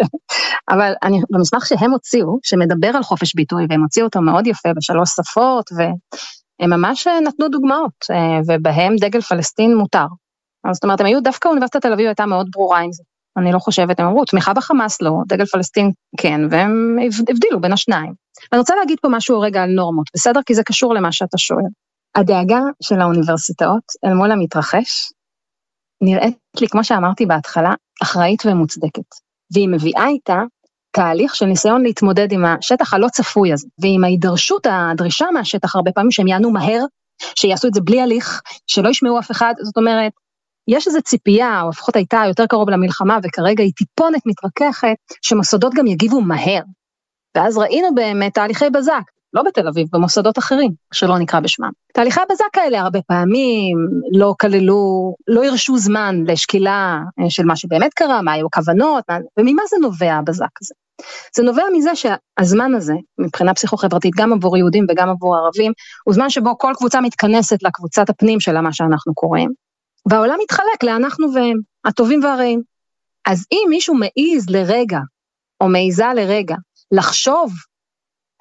אבל 0.72 0.92
אני, 1.02 1.20
במסמך 1.30 1.66
שהם 1.66 1.90
הוציאו, 1.90 2.38
שמדבר 2.42 2.88
על 2.88 3.02
חופש 3.02 3.34
ביטוי, 3.34 3.66
והם 3.70 3.82
הוציאו 3.82 4.06
אותו 4.06 4.20
מאוד 4.20 4.46
יפה 4.46 4.68
בשלוש 4.76 5.10
שפות, 5.10 5.70
והם 5.76 6.70
ממש 6.70 7.06
נתנו 7.06 7.48
דוגמאות, 7.48 8.06
ובהם 8.46 8.96
דגל 8.96 9.20
פלסטין 9.20 9.76
מותר. 9.76 10.06
זאת 10.72 10.84
אומרת, 10.84 11.00
הם 11.00 11.06
היו, 11.06 11.22
דווקא 11.22 11.48
אוניברסיטת 11.48 11.82
תל 11.82 11.92
אביב 11.92 12.06
הייתה 12.06 12.26
מאוד 12.26 12.48
ברורה 12.52 12.78
עם 12.78 12.92
זה. 12.92 13.02
אני 13.36 13.52
לא 13.52 13.58
חושבת, 13.58 14.00
הם 14.00 14.06
אמרו, 14.06 14.24
תמיכה 14.24 14.52
בחמאס 14.54 15.02
לא, 15.02 15.12
דגל 15.28 15.44
פלסטין 15.44 15.90
כן, 16.16 16.40
והם 16.50 16.96
הבדילו 17.28 17.60
בין 17.60 17.72
השניים. 17.72 18.12
אני 18.52 18.58
רוצה 18.58 18.74
להגיד 18.76 18.98
פה 19.02 19.08
משהו 19.10 19.40
רגע 19.40 19.62
על 19.62 19.70
נורמות, 19.70 20.06
בסדר? 20.14 20.40
כי 20.46 20.54
זה 20.54 20.62
קשור 20.64 20.94
למה 20.94 21.12
שאתה 21.12 21.38
שואל. 21.38 21.64
הדאגה 22.14 22.60
של 22.82 23.00
האוניברסיטאות 23.00 23.82
אל 24.04 24.14
מול 24.14 24.32
המתרחש, 24.32 25.12
נראית 26.00 26.38
לי, 26.60 26.68
כמו 26.68 26.84
שאמרתי 26.84 27.26
בהתחלה, 27.26 27.74
אחראית 28.02 28.46
ומוצדקת. 28.46 29.14
והיא 29.54 29.68
מביאה 29.68 30.06
איתה 30.06 30.42
תהליך 30.96 31.34
של 31.34 31.46
ניסיון 31.46 31.82
להתמודד 31.82 32.32
עם 32.32 32.44
השטח 32.44 32.94
הלא 32.94 33.08
צפוי 33.08 33.52
הזה, 33.52 33.66
ועם 33.78 34.04
ההידרשות, 34.04 34.66
הדרישה 34.70 35.26
מהשטח 35.34 35.76
הרבה 35.76 35.92
פעמים 35.92 36.10
שהם 36.10 36.26
יענו 36.26 36.50
מהר, 36.50 36.84
שיעשו 37.36 37.68
את 37.68 37.74
זה 37.74 37.80
בלי 37.80 38.00
הליך, 38.00 38.42
שלא 38.66 38.88
ישמעו 38.88 39.18
אף 39.18 39.30
אחד, 39.30 39.54
זאת 39.62 39.76
אומרת, 39.76 40.12
יש 40.68 40.86
איזו 40.86 41.02
ציפייה, 41.02 41.62
או 41.62 41.68
לפחות 41.68 41.96
הייתה 41.96 42.22
יותר 42.28 42.46
קרוב 42.46 42.70
למלחמה, 42.70 43.18
וכרגע 43.22 43.62
היא 43.62 43.72
טיפונת 43.76 44.22
מתרככת, 44.26 44.96
שמוסדות 45.22 45.74
גם 45.74 45.86
יגיבו 45.86 46.20
מהר. 46.20 46.62
ואז 47.36 47.58
ראינו 47.58 47.94
באמת 47.94 48.34
תהליכי 48.34 48.70
בזק, 48.70 49.02
לא 49.34 49.42
בתל 49.42 49.68
אביב, 49.68 49.88
במוסדות 49.92 50.38
אחרים, 50.38 50.72
שלא 50.92 51.18
נקרא 51.18 51.40
בשמם. 51.40 51.70
תהליכי 51.94 52.20
הבזק 52.20 52.58
האלה 52.58 52.80
הרבה 52.80 53.02
פעמים 53.02 53.78
לא 54.12 54.34
כללו, 54.40 55.14
לא 55.28 55.44
הרשו 55.44 55.78
זמן 55.78 56.16
לשקילה 56.26 56.98
אה, 57.20 57.30
של 57.30 57.44
מה 57.44 57.56
שבאמת 57.56 57.94
קרה, 57.94 58.22
מה 58.22 58.32
היו 58.32 58.46
הכוונות, 58.46 59.04
וממה 59.38 59.62
זה 59.70 59.76
נובע 59.80 60.14
הבזק 60.14 60.60
הזה. 60.62 60.74
זה 61.36 61.42
נובע 61.42 61.62
מזה 61.72 61.90
שהזמן 61.94 62.74
הזה, 62.74 62.94
מבחינה 63.18 63.54
פסיכו-חברתית, 63.54 64.12
גם 64.16 64.32
עבור 64.32 64.56
יהודים 64.56 64.86
וגם 64.88 65.08
עבור 65.08 65.36
ערבים, 65.36 65.72
הוא 66.04 66.14
זמן 66.14 66.30
שבו 66.30 66.58
כל 66.58 66.72
קבוצה 66.76 67.00
מתכנסת 67.00 67.62
לקבוצת 67.62 68.10
הפנים 68.10 68.40
שלה, 68.40 68.60
מה 68.60 68.72
שאנחנו 68.72 69.14
קוראים, 69.14 69.50
והעולם 70.10 70.36
מתחלק 70.42 70.82
לאנחנו 70.82 71.34
והם, 71.34 71.58
הטובים 71.84 72.24
והרעים. 72.24 72.62
אז 73.26 73.46
אם 73.52 73.66
מישהו 73.68 73.94
מעז 73.94 74.50
לרגע, 74.50 74.98
או 75.60 75.68
מעיזה 75.68 76.06
לרגע, 76.16 76.56
לחשוב 76.92 77.52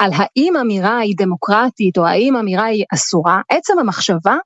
על 0.01 0.11
האם 0.13 0.57
אמירה 0.57 0.97
היא 0.97 1.15
דמוקרטית 1.17 1.97
או 1.97 2.05
האם 2.05 2.35
אמירה 2.35 2.65
היא 2.65 2.85
אסורה, 2.93 3.41
עצם 3.49 3.79
המחשבה 3.79 4.37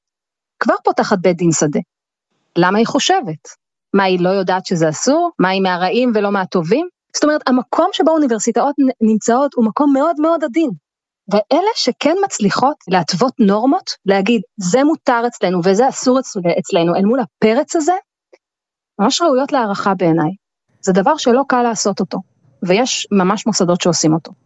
כבר 0.59 0.73
פותחת 0.83 1.17
בית 1.21 1.37
דין 1.37 1.51
שדה. 1.51 1.79
למה 2.57 2.77
היא 2.77 2.87
חושבת? 2.87 3.47
מה, 3.93 4.03
היא 4.03 4.19
לא 4.19 4.29
יודעת 4.29 4.65
שזה 4.65 4.89
אסור? 4.89 5.31
מה, 5.39 5.49
היא 5.49 5.61
מהרעים 5.61 6.11
ולא 6.15 6.31
מהטובים? 6.31 6.87
זאת 7.15 7.23
אומרת, 7.23 7.41
המקום 7.47 7.89
שבו 7.93 8.11
האוניברסיטאות 8.11 8.75
נמצאות 9.01 9.53
הוא 9.53 9.65
מקום 9.65 9.93
מאוד 9.93 10.15
מאוד 10.19 10.43
עדין. 10.43 10.69
ואלה 11.31 11.71
שכן 11.75 12.15
מצליחות 12.25 12.75
להתוות 12.87 13.33
נורמות, 13.39 13.91
להגיד, 14.05 14.41
זה 14.57 14.83
מותר 14.83 15.21
אצלנו 15.27 15.59
וזה 15.63 15.89
אסור 15.89 16.19
אצלנו, 16.59 16.95
אל 16.95 17.05
מול 17.05 17.19
הפרץ 17.19 17.75
הזה, 17.75 17.93
ממש 18.99 19.21
ראויות 19.21 19.51
להערכה 19.51 19.93
בעיניי. 19.93 20.31
זה 20.81 20.93
דבר 20.93 21.17
שלא 21.17 21.41
קל 21.47 21.61
לעשות 21.61 21.99
אותו, 21.99 22.17
ויש 22.63 23.07
ממש 23.11 23.47
מוסדות 23.47 23.81
שעושים 23.81 24.13
אותו. 24.13 24.44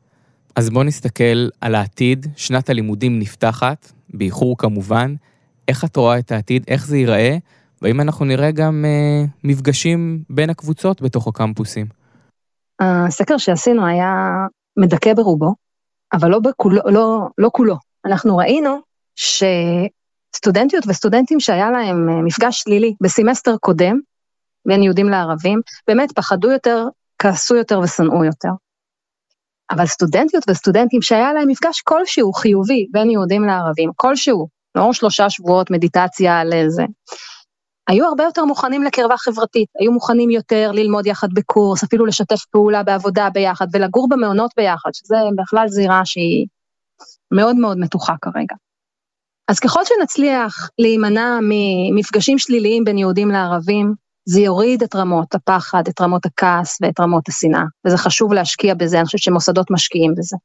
אז 0.59 0.69
בוא 0.69 0.83
נסתכל 0.83 1.47
על 1.61 1.75
העתיד, 1.75 2.27
שנת 2.35 2.69
הלימודים 2.69 3.19
נפתחת, 3.19 3.91
באיחור 4.09 4.57
כמובן, 4.57 5.15
איך 5.67 5.85
את 5.85 5.95
רואה 5.95 6.19
את 6.19 6.31
העתיד, 6.31 6.63
איך 6.67 6.85
זה 6.85 6.97
ייראה, 6.97 7.37
והאם 7.81 8.01
אנחנו 8.01 8.25
נראה 8.25 8.51
גם 8.51 8.85
אה, 8.85 9.25
מפגשים 9.43 10.23
בין 10.29 10.49
הקבוצות 10.49 11.01
בתוך 11.01 11.27
הקמפוסים. 11.27 11.85
הסקר 12.81 13.37
שעשינו 13.37 13.85
היה 13.85 14.13
מדכא 14.77 15.13
ברובו, 15.13 15.55
אבל 16.13 16.29
לא, 16.29 16.39
בכולו, 16.39 16.81
לא, 16.85 17.27
לא 17.37 17.49
כולו. 17.53 17.75
אנחנו 18.05 18.37
ראינו 18.37 18.77
שסטודנטיות 19.15 20.83
וסטודנטים 20.87 21.39
שהיה 21.39 21.71
להם 21.71 22.09
אה, 22.09 22.21
מפגש 22.21 22.61
שלילי 22.61 22.93
בסמסטר 23.01 23.57
קודם, 23.57 23.99
בין 24.67 24.83
יהודים 24.83 25.09
לערבים, 25.09 25.61
באמת 25.87 26.11
פחדו 26.11 26.51
יותר, 26.51 26.85
כעסו 27.19 27.55
יותר 27.55 27.79
ושנאו 27.79 28.25
יותר. 28.25 28.49
אבל 29.71 29.85
סטודנטיות 29.85 30.43
וסטודנטים 30.49 31.01
שהיה 31.01 31.33
להם 31.33 31.47
מפגש 31.47 31.81
כלשהו 31.81 32.33
חיובי 32.33 32.87
בין 32.91 33.09
יהודים 33.09 33.43
לערבים, 33.43 33.91
כלשהו, 33.95 34.47
לא 34.75 34.93
שלושה 34.93 35.29
שבועות 35.29 35.71
מדיטציה 35.71 36.39
על 36.39 36.53
זה, 36.67 36.83
היו 37.89 38.05
הרבה 38.05 38.23
יותר 38.23 38.45
מוכנים 38.45 38.83
לקרבה 38.83 39.17
חברתית, 39.17 39.67
היו 39.79 39.91
מוכנים 39.91 40.29
יותר 40.29 40.71
ללמוד 40.71 41.05
יחד 41.05 41.27
בקורס, 41.33 41.83
אפילו 41.83 42.05
לשתף 42.05 42.45
פעולה 42.45 42.83
בעבודה 42.83 43.29
ביחד 43.29 43.67
ולגור 43.73 44.09
במעונות 44.09 44.51
ביחד, 44.57 44.89
שזה 44.93 45.15
בכלל 45.37 45.67
זירה 45.67 46.01
שהיא 46.05 46.47
מאוד 47.33 47.55
מאוד 47.55 47.77
מתוחה 47.77 48.13
כרגע. 48.21 48.55
אז 49.47 49.59
ככל 49.59 49.81
שנצליח 49.85 50.69
להימנע 50.79 51.39
ממפגשים 51.41 52.37
שליליים 52.37 52.83
בין 52.83 52.97
יהודים 52.97 53.29
לערבים, 53.29 53.93
זה 54.29 54.41
יוריד 54.41 54.83
את 54.83 54.95
רמות 54.95 55.35
הפחד, 55.35 55.83
את 55.87 56.01
רמות 56.01 56.25
הכעס 56.25 56.77
ואת 56.81 56.99
רמות 56.99 57.29
השנאה, 57.29 57.63
וזה 57.87 57.97
חשוב 57.97 58.33
להשקיע 58.33 58.73
בזה, 58.73 58.97
אני 58.97 59.05
חושבת 59.05 59.21
שמוסדות 59.21 59.71
משקיעים 59.71 60.13
בזה. 60.17 60.37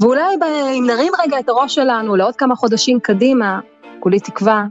ואולי 0.00 0.34
אם 0.78 0.84
נרים 0.86 1.12
רגע 1.24 1.38
את 1.38 1.48
הראש 1.48 1.74
שלנו 1.74 2.16
לעוד 2.16 2.36
כמה 2.36 2.56
חודשים 2.56 3.00
קדימה, 3.00 3.60
כולי 4.00 4.20
תקווה 4.20 4.64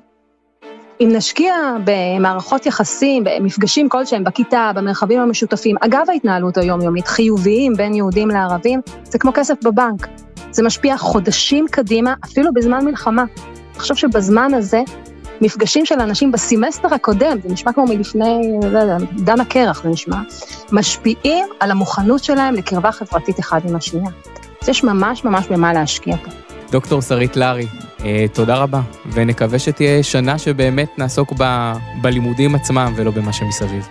אם 1.01 1.09
נשקיע 1.11 1.53
במערכות 1.85 2.65
יחסים, 2.65 3.23
במפגשים 3.23 3.89
כלשהם, 3.89 4.23
בכיתה, 4.23 4.71
במרחבים 4.75 5.19
המשותפים, 5.19 5.75
אגב 5.81 6.05
ההתנהלות 6.09 6.57
היומיומית, 6.57 7.07
חיוביים 7.07 7.73
בין 7.73 7.93
יהודים 7.93 8.29
לערבים, 8.29 8.81
זה 9.03 9.19
כמו 9.19 9.31
כסף 9.33 9.55
בבנק. 9.63 10.07
זה 10.51 10.63
משפיע 10.63 10.97
חודשים 10.97 11.65
קדימה, 11.71 12.13
אפילו 12.25 12.53
בזמן 12.53 12.85
מלחמה. 12.85 13.23
תחשוב 13.73 13.97
שבזמן 13.97 14.53
הזה, 14.53 14.81
מפגשים 15.41 15.86
של 15.86 16.00
אנשים 16.00 16.32
בסמסטר 16.32 16.93
הקודם, 16.93 17.38
זה 17.43 17.50
נשמע 17.54 17.73
כמו 17.73 17.86
מלפני, 17.86 18.60
לא 18.71 18.80
יודע, 18.80 18.97
דן 19.12 19.39
הקרח 19.39 19.84
זה 19.84 19.89
נשמע, 19.89 20.17
משפיעים 20.71 21.45
על 21.60 21.71
המוכנות 21.71 22.23
שלהם 22.23 22.56
לקרבה 22.56 22.91
חברתית 22.91 23.39
אחד 23.39 23.60
עם 23.69 23.76
השנייה. 23.76 24.10
אז 24.62 24.69
יש 24.69 24.84
ממש 24.84 25.23
ממש 25.23 25.47
במה 25.47 25.73
להשקיע 25.73 26.17
פה. 26.17 26.32
דוקטור 26.71 27.02
שרית 27.02 27.36
לארי, 27.36 27.67
אה, 28.06 28.26
תודה 28.34 28.58
רבה, 28.58 28.82
ונקווה 29.12 29.60
שתהיה 29.60 30.04
שנה 30.04 30.38
שבאמת 30.38 31.00
נעסוק 31.00 31.34
ב, 31.38 31.73
בלימודים 32.02 32.56
עצמם 32.56 32.93
ולא 32.95 33.12
במה 33.12 33.34
שמסביב. 33.34 33.88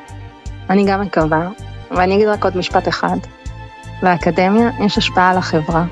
אני 0.71 0.85
גם 0.87 1.01
מקווה, 1.01 1.49
ואני 1.91 2.15
אגיד 2.15 2.29
רק 2.29 2.45
עוד 2.45 2.57
משפט 2.57 2.89
אחד. 2.89 3.17
לאקדמיה 4.03 4.71
יש 4.87 4.99
השפעה 4.99 5.31
על 5.31 5.39
החברה, 5.39 5.85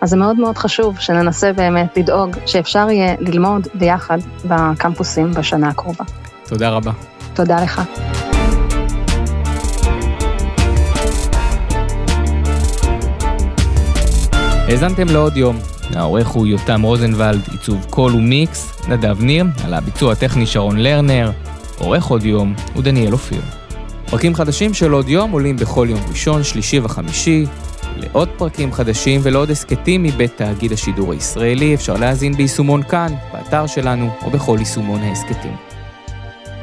אז 0.00 0.10
זה 0.10 0.16
מאוד 0.16 0.38
מאוד 0.38 0.58
חשוב 0.58 0.98
שננסה 0.98 1.52
באמת 1.52 1.96
לדאוג 1.96 2.36
שאפשר 2.46 2.90
יהיה 2.90 3.14
ללמוד 3.20 3.68
ביחד 3.74 4.18
בקמפוסים 4.44 5.30
בשנה 5.30 5.68
הקרובה. 5.68 6.04
תודה 6.48 6.70
רבה. 6.70 6.92
תודה 7.34 7.62
לך. 7.62 7.82
האזנתם 14.68 15.08
לעוד 15.08 15.36
יום. 15.36 15.56
העורך 15.94 16.28
הוא 16.28 16.46
יותם 16.46 16.82
רוזנבלד, 16.82 17.40
עיצוב 17.52 17.86
קול 17.90 18.14
ומיקס, 18.14 18.88
נדב 18.88 19.22
ניר, 19.22 19.44
על 19.64 19.74
הביצוע 19.74 20.12
הטכני 20.12 20.46
שרון 20.46 20.76
לרנר, 20.76 21.30
עורך 21.78 22.04
עוד 22.04 22.24
יום 22.24 22.54
הוא 22.74 22.82
דניאל 22.82 23.12
אופיר. 23.12 23.40
פרקים 24.10 24.34
חדשים 24.34 24.74
של 24.74 24.92
עוד 24.92 25.08
יום 25.08 25.30
עולים 25.30 25.56
בכל 25.56 25.86
יום 25.90 26.00
ראשון, 26.08 26.44
שלישי 26.44 26.80
וחמישי. 26.80 27.46
לעוד 27.98 28.28
פרקים 28.38 28.72
חדשים 28.72 29.20
ולעוד 29.24 29.50
הסכתים 29.50 30.02
מבית 30.02 30.36
תאגיד 30.36 30.72
השידור 30.72 31.12
הישראלי 31.12 31.74
אפשר 31.74 31.96
להאזין 31.96 32.32
ביישומון 32.32 32.82
כאן, 32.82 33.12
באתר 33.32 33.66
שלנו 33.66 34.10
או 34.22 34.30
בכל 34.30 34.56
יישומון 34.58 35.02
ההסכתים. 35.02 35.56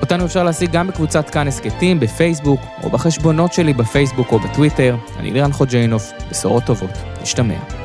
אותנו 0.01 0.25
אפשר 0.25 0.43
להשיג 0.43 0.71
גם 0.71 0.87
בקבוצת 0.87 1.29
כאן 1.29 1.47
הסכתים, 1.47 1.99
בפייסבוק 1.99 2.61
או 2.83 2.89
בחשבונות 2.89 3.53
שלי 3.53 3.73
בפייסבוק 3.73 4.31
או 4.31 4.39
בטוויטר. 4.39 4.95
אני 5.19 5.31
לירן 5.31 5.51
חוג'יינוף, 5.51 6.11
בשורות 6.31 6.63
טובות. 6.63 6.91
נשתמע. 7.21 7.84